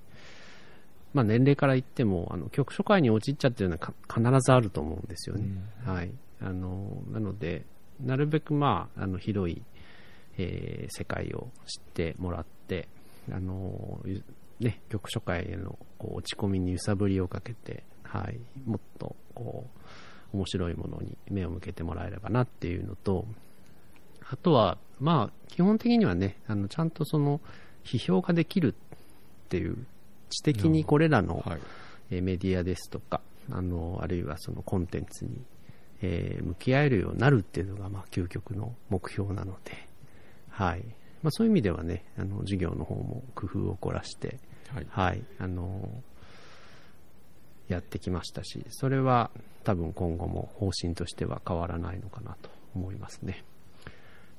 [1.14, 5.46] まあ年齢から言っても、あの、局所会に陥っちゃってるのはか必ずあると思うんですよね。
[5.86, 6.12] はい。
[6.42, 7.66] あの、なので、
[8.00, 9.62] なるべくまあ、あの、広い、
[10.38, 12.88] えー世界を知ってもらって、
[13.32, 14.24] あの、ゆ
[14.60, 19.80] ね、局所会へのこう落ち込みに揺さぶりをかけて、はい、もっと、こう、
[20.34, 23.26] 面白いものに目を向けてもらえればなっていうのと、
[24.30, 27.42] あとは、まあ、基本的にはね、あの、ちゃんとその、
[27.84, 29.86] 批評ができるっていう、
[30.30, 31.60] 知的にこれらの、はい。
[32.12, 35.42] えーメディアですとか、あの、あるいはそのコンテンツに、
[36.02, 39.88] えー向き合えるようになるっていうのが、まあ、究極の目標なので、
[40.50, 40.84] はい。
[41.24, 44.40] まあ、そういう意味ではね、あの、授業の方も工夫を凝らして、
[44.74, 44.88] はい。
[44.90, 46.04] はい、あの、
[47.68, 49.32] やってきましたし、それは
[49.64, 53.44] 多分今後も方針としては変わらないのかなと思いますね。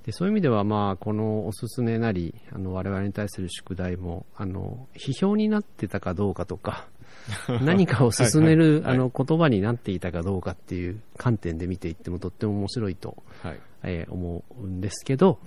[0.05, 6.89] でそういう意味では、まあ、このおすすめなり、あの、我々に対する宿題も、あの、批評になってたかどうかとか、
[7.63, 13.61] 何かを進める、あの、言葉になっていたかどうかっていう観点で見ていってもとっても面白いとはい。
[13.85, 15.39] えー思うんですけど、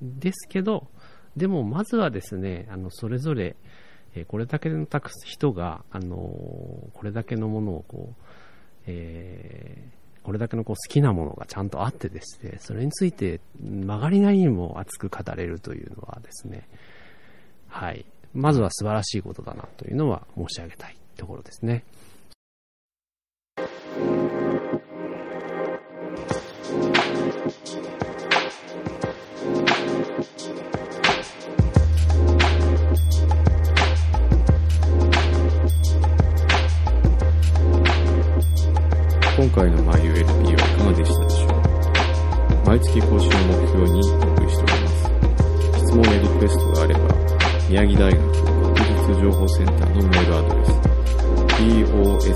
[0.00, 0.86] ですけど、
[1.36, 3.56] でもまずはですね、あの、それぞれ、
[4.14, 8.22] えーこれだけのたく人が、あのーこれだけのものをこう、
[8.88, 16.68] えーこれだけのこう好きなものがちゃんとあってですね、それについて曲がりなりにも熱く語れるというのはですね、
[17.66, 18.04] はい。
[18.34, 21.82] まずは素晴らしいことだなというのは申し上げたいところですね。
[39.48, 41.56] 今回の MyULP はいかがでしたでしょうか
[42.66, 45.08] 毎月更新を目標にお送りしております。
[45.78, 47.00] 質問やリクエストがあれば、
[47.70, 48.20] 宮城大学
[48.76, 48.78] 学
[49.08, 50.68] 術情報センターのメールアドレス、
[51.56, 52.28] posho.myu.ac.jp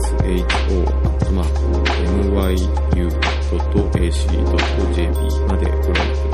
[5.47, 6.32] までご覧ください